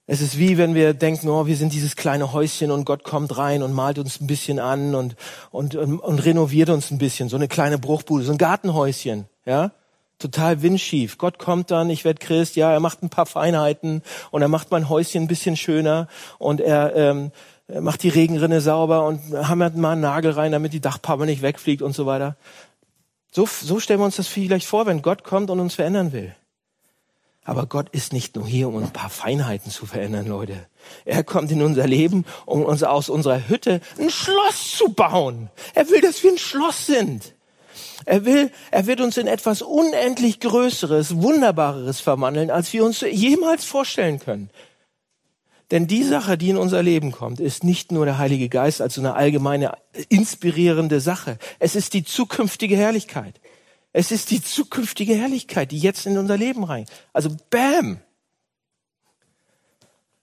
Es 0.07 0.21
ist 0.21 0.39
wie 0.39 0.59
wenn 0.59 0.75
wir 0.75 0.95
denken, 0.95 1.29
oh, 1.29 1.47
wir 1.47 1.57
sind 1.57 1.73
dieses 1.73 1.97
kleine 1.97 2.33
Häuschen 2.33 2.71
und 2.71 2.85
Gott 2.85 3.05
kommt 3.05 3.37
rein 3.39 3.63
und 3.63 3.73
malt 3.73 3.99
uns 3.99 4.21
ein 4.21 4.27
bisschen 4.27 4.59
an 4.59 4.95
und, 4.95 5.17
und, 5.51 5.75
und, 5.77 6.01
und 6.01 6.19
renoviert 6.19 6.71
uns 6.71 6.91
ein 6.91 6.99
bisschen. 6.99 7.29
So 7.29 7.37
eine 7.37 7.49
kleine 7.49 7.79
Bruchbude, 7.79 8.25
so 8.25 8.33
ein 8.33 8.39
Gartenhäuschen, 8.39 9.27
ja? 9.47 9.73
Total 10.19 10.63
windschief. 10.63 11.19
Gott 11.19 11.39
kommt 11.39 11.71
dann, 11.71 11.91
ich 11.91 12.05
werde 12.05 12.21
Christ, 12.21 12.55
ja, 12.55 12.73
er 12.73 12.79
macht 12.79 13.03
ein 13.03 13.11
paar 13.11 13.27
Feinheiten 13.27 14.03
und 14.31 14.43
er 14.43 14.49
macht 14.49 14.71
mein 14.71 14.89
Häuschen 14.89 15.25
ein 15.25 15.29
bisschen 15.29 15.57
schöner 15.57 16.07
und 16.39 16.61
er, 16.61 16.95
ähm, 16.95 17.33
macht 17.81 18.03
die 18.03 18.09
Regenrinne 18.09 18.61
sauber 18.61 19.07
und 19.07 19.21
hammert 19.35 19.77
mal 19.77 19.93
einen 19.93 20.03
Nagel 20.03 20.33
rein, 20.33 20.53
damit 20.53 20.73
die 20.73 20.81
Dachpappe 20.81 21.27
nicht 21.27 21.43
wegfliegt 21.43 21.83
und 21.83 21.95
so 21.95 22.07
weiter. 22.07 22.37
So, 23.31 23.47
so 23.47 23.81
stellen 23.81 24.01
wir 24.01 24.05
uns 24.05 24.17
das 24.17 24.29
vielleicht 24.29 24.67
vor, 24.67 24.87
wenn 24.87 25.03
Gott 25.03 25.25
kommt 25.25 25.51
und 25.51 25.61
uns 25.61 25.75
verändern 25.75 26.13
will. 26.13 26.35
Aber 27.45 27.67
Gott 27.67 27.89
ist 27.91 28.13
nicht 28.13 28.37
nur 28.37 28.47
hier, 28.47 28.69
um 28.69 28.77
ein 28.77 28.93
paar 28.93 29.11
Feinheiten 29.11 29.71
zu 29.71 29.85
verändern, 29.87 30.29
Leute. 30.29 30.67
Er 31.05 31.25
kommt 31.25 31.51
in 31.51 31.63
unser 31.63 31.87
Leben, 31.87 32.25
um 32.47 32.63
uns 32.63 32.85
aus 32.85 33.09
unserer 33.09 33.49
Hütte 33.49 33.81
ein 33.99 34.11
Schloss 34.11 34.77
zu 34.77 34.93
bauen. 34.93 35.51
Er 35.75 35.89
will, 35.91 36.01
dass 36.01 36.23
wir 36.23 36.31
ein 36.31 36.39
Schloss 36.39 36.87
sind. 36.87 37.35
Er 38.05 38.25
will, 38.25 38.51
er 38.71 38.87
wird 38.87 39.01
uns 39.01 39.17
in 39.17 39.27
etwas 39.27 39.63
unendlich 39.63 40.41
Größeres, 40.41 41.23
Wunderbareres 41.23 42.01
verwandeln, 42.01 42.51
als 42.51 42.73
wir 42.73 42.85
uns 42.85 43.01
jemals 43.01 43.65
vorstellen 43.65 44.21
können. 44.21 44.51
Denn 45.73 45.87
die 45.87 46.03
Sache, 46.03 46.37
die 46.37 46.51
in 46.51 46.59
unser 46.59 46.83
Leben 46.83 47.13
kommt, 47.13 47.41
ist 47.41 47.65
nicht 47.65 47.93
nur 47.93 48.05
der 48.05 48.19
Heilige 48.19 48.51
Geist 48.51 48.83
als 48.83 48.95
so 48.95 49.01
eine 49.01 49.15
allgemeine 49.15 49.73
inspirierende 50.11 51.01
Sache. 51.01 51.39
Es 51.61 51.77
ist 51.77 51.95
die 51.95 52.05
zukünftige 52.05 52.77
Herrlichkeit. 52.77 53.41
Es 53.95 54.11
ist 54.11 54.31
die 54.31 54.43
zukünftige 54.43 55.15
Herrlichkeit, 55.15 55.71
die 55.71 55.79
jetzt 55.79 56.05
in 56.05 56.19
unser 56.19 56.37
Leben 56.37 56.65
rein. 56.65 56.85
Also 57.15 57.35
bam! 57.49 58.03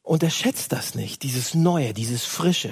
Unterschätzt 0.03 0.71
das 0.71 0.93
nicht, 0.93 1.23
dieses 1.23 1.55
Neue, 1.55 1.95
dieses 1.95 2.25
Frische, 2.25 2.71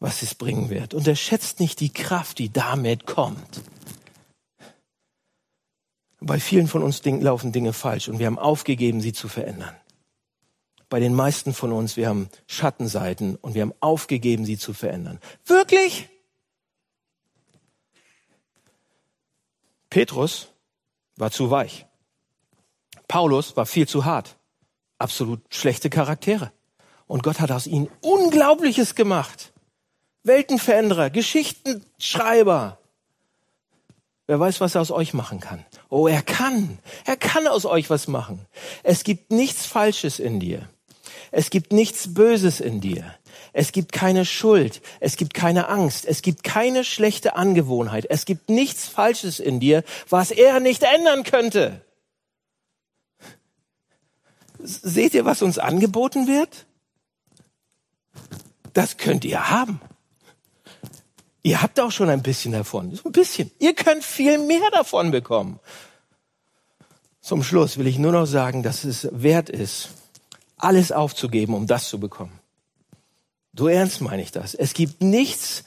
was 0.00 0.20
es 0.20 0.34
bringen 0.34 0.68
wird. 0.68 0.92
Unterschätzt 0.92 1.60
nicht 1.60 1.80
die 1.80 1.94
Kraft, 1.94 2.38
die 2.38 2.52
damit 2.52 3.06
kommt. 3.06 3.62
Bei 6.20 6.38
vielen 6.38 6.68
von 6.68 6.82
uns 6.82 7.02
laufen 7.02 7.52
Dinge 7.52 7.72
falsch 7.72 8.10
und 8.10 8.18
wir 8.18 8.26
haben 8.26 8.38
aufgegeben, 8.38 9.00
sie 9.00 9.14
zu 9.14 9.28
verändern 9.28 9.79
bei 10.90 11.00
den 11.00 11.14
meisten 11.14 11.54
von 11.54 11.72
uns, 11.72 11.96
wir 11.96 12.08
haben 12.08 12.28
Schattenseiten 12.46 13.36
und 13.36 13.54
wir 13.54 13.62
haben 13.62 13.72
aufgegeben, 13.80 14.44
sie 14.44 14.58
zu 14.58 14.74
verändern. 14.74 15.20
Wirklich? 15.46 16.08
Petrus 19.88 20.48
war 21.16 21.30
zu 21.30 21.50
weich. 21.50 21.86
Paulus 23.08 23.56
war 23.56 23.66
viel 23.66 23.88
zu 23.88 24.04
hart. 24.04 24.36
Absolut 24.98 25.40
schlechte 25.48 25.90
Charaktere. 25.90 26.52
Und 27.06 27.22
Gott 27.22 27.40
hat 27.40 27.50
aus 27.50 27.66
ihnen 27.66 27.88
Unglaubliches 28.02 28.94
gemacht. 28.94 29.52
Weltenveränderer, 30.22 31.10
Geschichtenschreiber. 31.10 32.78
Wer 34.26 34.38
weiß, 34.38 34.60
was 34.60 34.74
er 34.74 34.80
aus 34.80 34.90
euch 34.90 35.14
machen 35.14 35.40
kann. 35.40 35.64
Oh, 35.88 36.06
er 36.06 36.22
kann. 36.22 36.78
Er 37.04 37.16
kann 37.16 37.48
aus 37.48 37.64
euch 37.64 37.90
was 37.90 38.06
machen. 38.06 38.46
Es 38.82 39.02
gibt 39.02 39.32
nichts 39.32 39.66
Falsches 39.66 40.18
in 40.18 40.38
dir. 40.38 40.68
Es 41.32 41.50
gibt 41.50 41.72
nichts 41.72 42.14
Böses 42.14 42.60
in 42.60 42.80
dir. 42.80 43.14
Es 43.52 43.72
gibt 43.72 43.92
keine 43.92 44.24
Schuld. 44.24 44.80
Es 45.00 45.16
gibt 45.16 45.34
keine 45.34 45.68
Angst. 45.68 46.04
Es 46.06 46.22
gibt 46.22 46.44
keine 46.44 46.84
schlechte 46.84 47.36
Angewohnheit. 47.36 48.06
Es 48.08 48.24
gibt 48.24 48.48
nichts 48.48 48.86
Falsches 48.86 49.40
in 49.40 49.60
dir, 49.60 49.84
was 50.08 50.30
er 50.30 50.60
nicht 50.60 50.82
ändern 50.82 51.24
könnte. 51.24 51.84
Seht 54.58 55.14
ihr, 55.14 55.24
was 55.24 55.42
uns 55.42 55.58
angeboten 55.58 56.26
wird? 56.26 56.66
Das 58.72 58.96
könnt 58.98 59.24
ihr 59.24 59.50
haben. 59.50 59.80
Ihr 61.42 61.62
habt 61.62 61.80
auch 61.80 61.90
schon 61.90 62.10
ein 62.10 62.22
bisschen 62.22 62.52
davon. 62.52 62.98
Ein 63.04 63.12
bisschen. 63.12 63.50
Ihr 63.58 63.74
könnt 63.74 64.04
viel 64.04 64.38
mehr 64.38 64.70
davon 64.72 65.10
bekommen. 65.10 65.58
Zum 67.22 67.42
Schluss 67.42 67.78
will 67.78 67.86
ich 67.86 67.98
nur 67.98 68.12
noch 68.12 68.26
sagen, 68.26 68.62
dass 68.62 68.84
es 68.84 69.08
wert 69.12 69.48
ist, 69.48 69.88
alles 70.64 70.92
aufzugeben, 70.92 71.54
um 71.54 71.66
das 71.66 71.88
zu 71.88 72.00
bekommen. 72.00 72.38
So 73.56 73.68
ernst 73.68 74.00
meine 74.00 74.22
ich 74.22 74.32
das. 74.32 74.54
Es 74.54 74.74
gibt 74.74 75.02
nichts, 75.02 75.64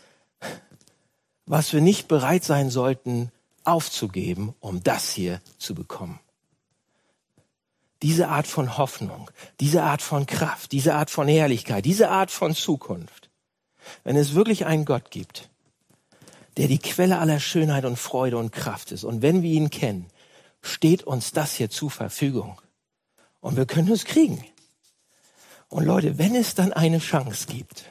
was 1.45 1.73
wir 1.73 1.81
nicht 1.81 2.07
bereit 2.07 2.43
sein 2.43 2.69
sollten 2.69 3.31
aufzugeben, 3.63 4.55
um 4.59 4.83
das 4.83 5.11
hier 5.11 5.41
zu 5.57 5.75
bekommen. 5.75 6.19
Diese 8.01 8.27
Art 8.27 8.47
von 8.47 8.77
Hoffnung, 8.77 9.31
diese 9.59 9.83
Art 9.83 10.01
von 10.01 10.25
Kraft, 10.25 10.71
diese 10.71 10.95
Art 10.95 11.09
von 11.09 11.27
Herrlichkeit, 11.27 11.85
diese 11.85 12.09
Art 12.09 12.31
von 12.31 12.53
Zukunft. 12.53 13.29
Wenn 14.03 14.15
es 14.15 14.33
wirklich 14.33 14.65
einen 14.65 14.85
Gott 14.85 15.11
gibt, 15.11 15.49
der 16.57 16.67
die 16.67 16.79
Quelle 16.79 17.19
aller 17.19 17.39
Schönheit 17.39 17.85
und 17.85 17.97
Freude 17.97 18.37
und 18.37 18.51
Kraft 18.51 18.91
ist, 18.91 19.03
und 19.03 19.21
wenn 19.21 19.41
wir 19.41 19.51
ihn 19.51 19.69
kennen, 19.69 20.07
steht 20.61 21.03
uns 21.03 21.31
das 21.31 21.55
hier 21.55 21.69
zur 21.69 21.91
Verfügung. 21.91 22.61
Und 23.39 23.57
wir 23.57 23.65
können 23.65 23.91
es 23.91 24.05
kriegen. 24.05 24.43
Und 25.73 25.85
Leute, 25.85 26.19
wenn 26.19 26.35
es 26.35 26.53
dann 26.53 26.71
eine 26.71 26.99
Chance 26.99 27.47
gibt, 27.47 27.85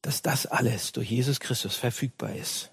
dass 0.00 0.22
das 0.22 0.46
alles 0.46 0.92
durch 0.92 1.10
Jesus 1.10 1.40
Christus 1.40 1.76
verfügbar 1.76 2.34
ist, 2.34 2.70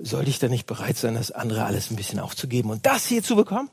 sollte 0.00 0.30
ich 0.30 0.40
dann 0.40 0.50
nicht 0.50 0.66
bereit 0.66 0.96
sein, 0.96 1.14
das 1.14 1.30
andere 1.30 1.64
alles 1.64 1.92
ein 1.92 1.96
bisschen 1.96 2.18
aufzugeben 2.18 2.70
und 2.70 2.84
das 2.86 3.06
hier 3.06 3.22
zu 3.22 3.36
bekommen? 3.36 3.70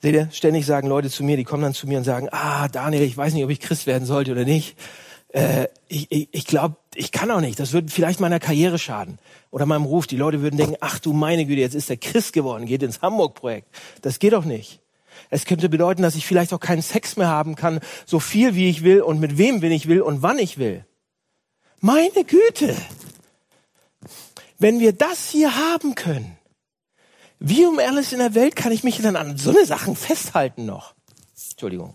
Seht 0.00 0.14
ihr, 0.14 0.30
ständig 0.32 0.64
sagen 0.64 0.88
Leute 0.88 1.10
zu 1.10 1.24
mir, 1.24 1.36
die 1.36 1.44
kommen 1.44 1.62
dann 1.62 1.74
zu 1.74 1.86
mir 1.86 1.98
und 1.98 2.04
sagen, 2.04 2.30
ah, 2.32 2.68
Daniel, 2.68 3.02
ich 3.02 3.18
weiß 3.18 3.34
nicht, 3.34 3.44
ob 3.44 3.50
ich 3.50 3.60
Christ 3.60 3.86
werden 3.86 4.06
sollte 4.06 4.32
oder 4.32 4.46
nicht. 4.46 4.78
Äh, 5.34 5.66
ich 5.88 6.10
ich, 6.10 6.30
ich 6.32 6.46
glaube, 6.46 6.76
ich 6.94 7.12
kann 7.12 7.30
auch 7.30 7.42
nicht. 7.42 7.60
Das 7.60 7.74
würde 7.74 7.90
vielleicht 7.90 8.18
meiner 8.18 8.40
Karriere 8.40 8.78
schaden 8.78 9.18
oder 9.50 9.66
meinem 9.66 9.84
Ruf. 9.84 10.06
Die 10.06 10.16
Leute 10.16 10.40
würden 10.40 10.56
denken, 10.56 10.76
ach 10.80 11.00
du 11.00 11.12
meine 11.12 11.44
Güte, 11.44 11.60
jetzt 11.60 11.74
ist 11.74 11.90
der 11.90 11.98
Christ 11.98 12.32
geworden, 12.32 12.64
geht 12.64 12.82
ins 12.82 13.02
Hamburg-Projekt. 13.02 13.68
Das 14.00 14.18
geht 14.18 14.32
doch 14.32 14.46
nicht. 14.46 14.80
Es 15.30 15.44
könnte 15.44 15.68
bedeuten, 15.68 16.02
dass 16.02 16.14
ich 16.14 16.26
vielleicht 16.26 16.52
auch 16.52 16.60
keinen 16.60 16.82
Sex 16.82 17.16
mehr 17.16 17.28
haben 17.28 17.54
kann, 17.54 17.80
so 18.04 18.20
viel 18.20 18.54
wie 18.54 18.68
ich 18.68 18.82
will 18.84 19.02
und 19.02 19.20
mit 19.20 19.38
wem, 19.38 19.62
wenn 19.62 19.72
ich 19.72 19.88
will 19.88 20.00
und 20.00 20.22
wann 20.22 20.38
ich 20.38 20.58
will. 20.58 20.84
Meine 21.80 22.24
Güte! 22.24 22.76
Wenn 24.58 24.80
wir 24.80 24.92
das 24.92 25.28
hier 25.28 25.54
haben 25.56 25.94
können, 25.94 26.38
wie 27.38 27.66
um 27.66 27.78
alles 27.78 28.12
in 28.12 28.18
der 28.18 28.34
Welt 28.34 28.56
kann 28.56 28.72
ich 28.72 28.84
mich 28.84 29.00
dann 29.02 29.16
an 29.16 29.36
so 29.36 29.50
eine 29.50 29.66
Sachen 29.66 29.94
festhalten 29.94 30.64
noch? 30.64 30.94
Entschuldigung. 31.50 31.94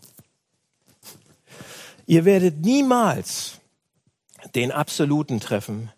Ihr 2.05 2.25
werdet 2.25 2.61
niemals 2.61 3.59
den 4.53 4.71
Absoluten 4.71 5.39
treffen, 5.39 5.91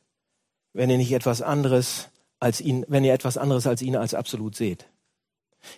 wenn 0.73 0.89
ihr 0.89 0.97
nicht 0.97 1.11
etwas 1.11 1.41
anderes 1.41 2.09
als 2.39 2.61
ihn, 2.61 2.85
wenn 2.87 3.03
ihr 3.03 3.13
etwas 3.13 3.37
anderes 3.37 3.67
als 3.67 3.81
ihn 3.81 3.95
als 3.95 4.13
absolut 4.13 4.55
seht. 4.55 4.85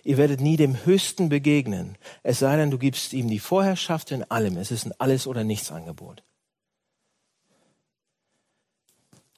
Ihr 0.04 0.18
werdet 0.18 0.42
nie 0.42 0.58
dem 0.58 0.86
Höchsten 0.86 1.30
begegnen, 1.30 1.98
es 2.24 2.40
sei 2.40 2.58
denn, 2.58 2.72
du 2.72 2.78
gibst 2.78 3.14
ihm 3.14 3.30
die 3.30 3.40
Vorherrschaft 3.40 4.12
in 4.12 4.24
allem. 4.24 4.58
Es 4.58 4.72
ist 4.72 4.86
ein 4.86 4.94
Alles- 4.98 5.28
oder 5.28 5.44
Nichts-Angebot. 5.44 6.24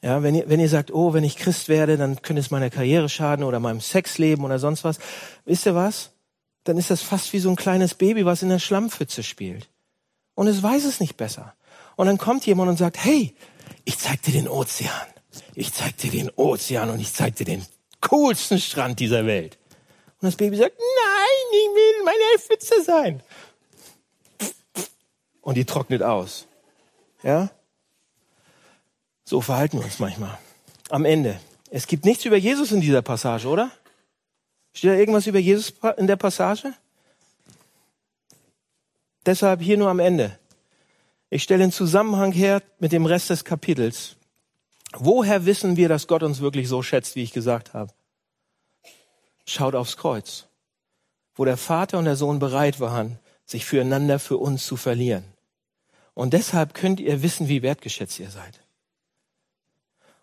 Ja, 0.01 0.21
wenn 0.23 0.35
ihr, 0.35 0.47
wenn 0.47 0.59
ihr 0.59 0.69
sagt, 0.69 0.91
oh, 0.93 1.13
wenn 1.13 1.23
ich 1.23 1.37
Christ 1.37 1.69
werde, 1.69 1.97
dann 1.97 2.21
könnte 2.21 2.39
es 2.39 2.51
meiner 2.51 2.69
Karriere 2.69 3.09
schaden 3.09 3.43
oder 3.43 3.59
meinem 3.59 3.81
Sexleben 3.81 4.45
oder 4.45 4.59
sonst 4.59 4.83
was. 4.83 4.99
Wisst 5.45 5.65
ihr 5.65 5.75
was? 5.75 6.11
Dann 6.63 6.77
ist 6.77 6.91
das 6.91 7.01
fast 7.01 7.33
wie 7.33 7.39
so 7.39 7.49
ein 7.49 7.55
kleines 7.55 7.95
Baby, 7.95 8.25
was 8.25 8.43
in 8.43 8.49
der 8.49 8.59
Schlammpfütze 8.59 9.23
spielt. 9.23 9.69
Und 10.35 10.47
es 10.47 10.61
weiß 10.61 10.85
es 10.85 10.99
nicht 10.99 11.17
besser. 11.17 11.55
Und 11.95 12.05
dann 12.05 12.19
kommt 12.19 12.45
jemand 12.45 12.69
und 12.69 12.77
sagt, 12.77 13.03
hey, 13.03 13.35
ich 13.85 13.97
zeig 13.97 14.21
dir 14.21 14.33
den 14.33 14.47
Ozean. 14.47 14.91
Ich 15.55 15.73
zeig 15.73 15.97
dir 15.97 16.11
den 16.11 16.29
Ozean 16.35 16.89
und 16.89 16.99
ich 16.99 17.11
zeig 17.11 17.35
dir 17.35 17.45
den 17.45 17.65
coolsten 18.01 18.59
Strand 18.59 18.99
dieser 18.99 19.25
Welt. 19.25 19.57
Und 20.19 20.25
das 20.25 20.35
Baby 20.35 20.57
sagt, 20.57 20.77
nein, 20.77 21.47
ich 21.51 21.75
will 21.75 22.03
meine 22.03 22.39
Pfütze 22.39 22.83
sein. 22.83 23.21
Und 25.41 25.55
die 25.55 25.65
trocknet 25.65 26.01
aus. 26.01 26.47
Ja? 27.23 27.51
So 29.23 29.41
verhalten 29.41 29.77
wir 29.77 29.85
uns 29.85 29.99
manchmal. 29.99 30.37
Am 30.89 31.05
Ende. 31.05 31.39
Es 31.69 31.85
gibt 31.85 32.05
nichts 32.05 32.25
über 32.25 32.37
Jesus 32.37 32.71
in 32.71 32.81
dieser 32.81 33.01
Passage, 33.01 33.47
oder? 33.47 33.71
Steht 34.73 34.91
da 34.91 34.95
irgendwas 34.95 35.27
über 35.27 35.39
Jesus 35.39 35.73
in 35.97 36.07
der 36.07 36.15
Passage? 36.15 36.73
Deshalb 39.25 39.61
hier 39.61 39.77
nur 39.77 39.89
am 39.89 39.99
Ende. 39.99 40.39
Ich 41.29 41.43
stelle 41.43 41.63
den 41.63 41.71
Zusammenhang 41.71 42.31
her 42.31 42.63
mit 42.79 42.91
dem 42.91 43.05
Rest 43.05 43.29
des 43.29 43.43
Kapitels. 43.43 44.15
Woher 44.93 45.45
wissen 45.45 45.75
wir, 45.75 45.89
dass 45.89 46.07
Gott 46.07 46.23
uns 46.23 46.39
wirklich 46.39 46.69
so 46.69 46.81
schätzt, 46.81 47.15
wie 47.15 47.23
ich 47.23 47.33
gesagt 47.33 47.73
habe? 47.73 47.93
Schaut 49.47 49.73
aufs 49.73 49.97
Kreuz, 49.97 50.45
wo 51.33 51.45
der 51.45 51.57
Vater 51.57 51.97
und 51.97 52.05
der 52.05 52.15
Sohn 52.15 52.37
bereit 52.37 52.79
waren, 52.79 53.17
sich 53.45 53.65
füreinander 53.65 54.19
für 54.19 54.37
uns 54.37 54.65
zu 54.65 54.75
verlieren. 54.75 55.23
Und 56.13 56.33
deshalb 56.33 56.75
könnt 56.75 56.99
ihr 56.99 57.23
wissen, 57.23 57.47
wie 57.47 57.63
wertgeschätzt 57.63 58.19
ihr 58.19 58.29
seid. 58.29 58.59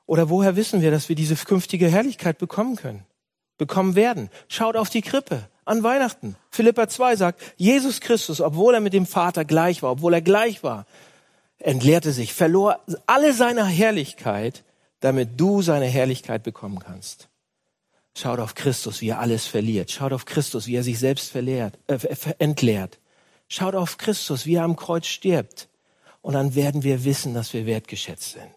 Oder 0.06 0.28
woher 0.28 0.54
wissen 0.54 0.82
wir, 0.82 0.90
dass 0.92 1.08
wir 1.08 1.16
diese 1.16 1.34
künftige 1.34 1.88
Herrlichkeit 1.88 2.38
bekommen 2.38 2.76
können? 2.76 3.04
bekommen 3.58 3.94
werden. 3.94 4.30
Schaut 4.48 4.76
auf 4.76 4.90
die 4.90 5.02
Krippe 5.02 5.48
an 5.64 5.82
Weihnachten. 5.82 6.36
Philippa 6.50 6.88
2 6.88 7.16
sagt, 7.16 7.40
Jesus 7.56 8.00
Christus, 8.00 8.40
obwohl 8.40 8.74
er 8.74 8.80
mit 8.80 8.92
dem 8.92 9.06
Vater 9.06 9.44
gleich 9.44 9.82
war, 9.82 9.92
obwohl 9.92 10.14
er 10.14 10.22
gleich 10.22 10.62
war, 10.62 10.86
entleerte 11.58 12.12
sich, 12.12 12.34
verlor 12.34 12.80
alle 13.06 13.32
seine 13.32 13.64
Herrlichkeit, 13.64 14.64
damit 15.00 15.40
du 15.40 15.62
seine 15.62 15.86
Herrlichkeit 15.86 16.42
bekommen 16.42 16.78
kannst. 16.78 17.28
Schaut 18.16 18.38
auf 18.38 18.54
Christus, 18.54 19.00
wie 19.00 19.08
er 19.08 19.18
alles 19.18 19.46
verliert. 19.46 19.90
Schaut 19.90 20.12
auf 20.12 20.24
Christus, 20.24 20.66
wie 20.66 20.76
er 20.76 20.84
sich 20.84 20.98
selbst 20.98 21.32
verlehrt, 21.32 21.78
äh, 21.88 21.98
entleert. 22.38 23.00
Schaut 23.48 23.74
auf 23.74 23.98
Christus, 23.98 24.46
wie 24.46 24.54
er 24.54 24.64
am 24.64 24.76
Kreuz 24.76 25.06
stirbt. 25.06 25.68
Und 26.22 26.34
dann 26.34 26.54
werden 26.54 26.84
wir 26.84 27.04
wissen, 27.04 27.34
dass 27.34 27.52
wir 27.52 27.66
wertgeschätzt 27.66 28.32
sind. 28.32 28.54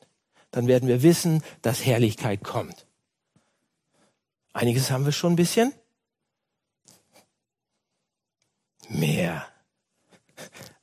Dann 0.52 0.68
werden 0.68 0.88
wir 0.88 1.04
wissen, 1.04 1.44
dass 1.62 1.86
Herrlichkeit 1.86 2.44
kommt. 2.44 2.86
Einiges 4.54 4.90
haben 4.90 5.06
wir 5.06 5.12
schon 5.12 5.34
ein 5.34 5.36
bisschen. 5.36 5.74
Mehr. 8.90 9.46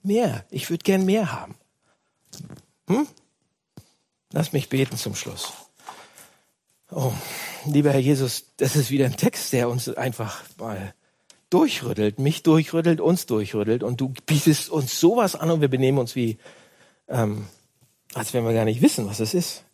Mehr. 0.02 0.44
Ich 0.50 0.68
würde 0.68 0.82
gern 0.82 1.04
mehr 1.04 1.32
haben. 1.32 1.56
Hm? 2.88 3.08
Lass 4.30 4.52
mich 4.52 4.68
beten 4.68 4.96
zum 4.96 5.14
Schluss. 5.14 5.63
Oh, 6.96 7.12
lieber 7.64 7.90
Herr 7.90 7.98
Jesus, 7.98 8.52
das 8.56 8.76
ist 8.76 8.88
wieder 8.88 9.06
ein 9.06 9.16
Text, 9.16 9.52
der 9.52 9.68
uns 9.68 9.88
einfach 9.88 10.44
mal 10.58 10.94
durchrüttelt, 11.50 12.20
mich 12.20 12.44
durchrüttelt, 12.44 13.00
uns 13.00 13.26
durchrüttelt 13.26 13.82
und 13.82 14.00
du 14.00 14.14
bietest 14.26 14.70
uns 14.70 15.00
sowas 15.00 15.34
an 15.34 15.50
und 15.50 15.60
wir 15.60 15.66
benehmen 15.66 15.98
uns 15.98 16.14
wie, 16.14 16.38
ähm, 17.08 17.48
als 18.14 18.32
wenn 18.32 18.44
wir 18.44 18.54
gar 18.54 18.64
nicht 18.64 18.80
wissen, 18.80 19.08
was 19.08 19.18
es 19.18 19.34
ist. 19.34 19.64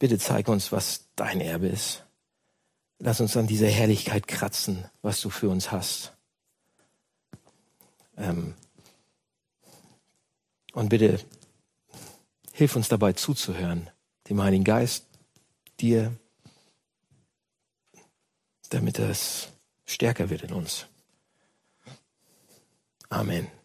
Bitte 0.00 0.18
zeig 0.18 0.48
uns, 0.48 0.72
was 0.72 1.04
dein 1.14 1.40
Erbe 1.40 1.68
ist. 1.68 2.02
Lass 2.98 3.20
uns 3.20 3.36
an 3.36 3.46
dieser 3.46 3.68
Herrlichkeit 3.68 4.26
kratzen, 4.26 4.84
was 5.02 5.20
du 5.20 5.30
für 5.30 5.48
uns 5.48 5.70
hast. 5.70 6.12
Ähm, 8.16 8.54
und 10.72 10.88
bitte 10.88 11.20
hilf 12.52 12.74
uns 12.74 12.88
dabei 12.88 13.12
zuzuhören, 13.12 13.88
dem 14.28 14.42
Heiligen 14.42 14.64
Geist, 14.64 15.07
dir, 15.80 16.14
damit 18.70 18.98
es 18.98 19.48
stärker 19.86 20.30
wird 20.30 20.42
in 20.42 20.52
uns. 20.52 20.86
Amen. 23.08 23.57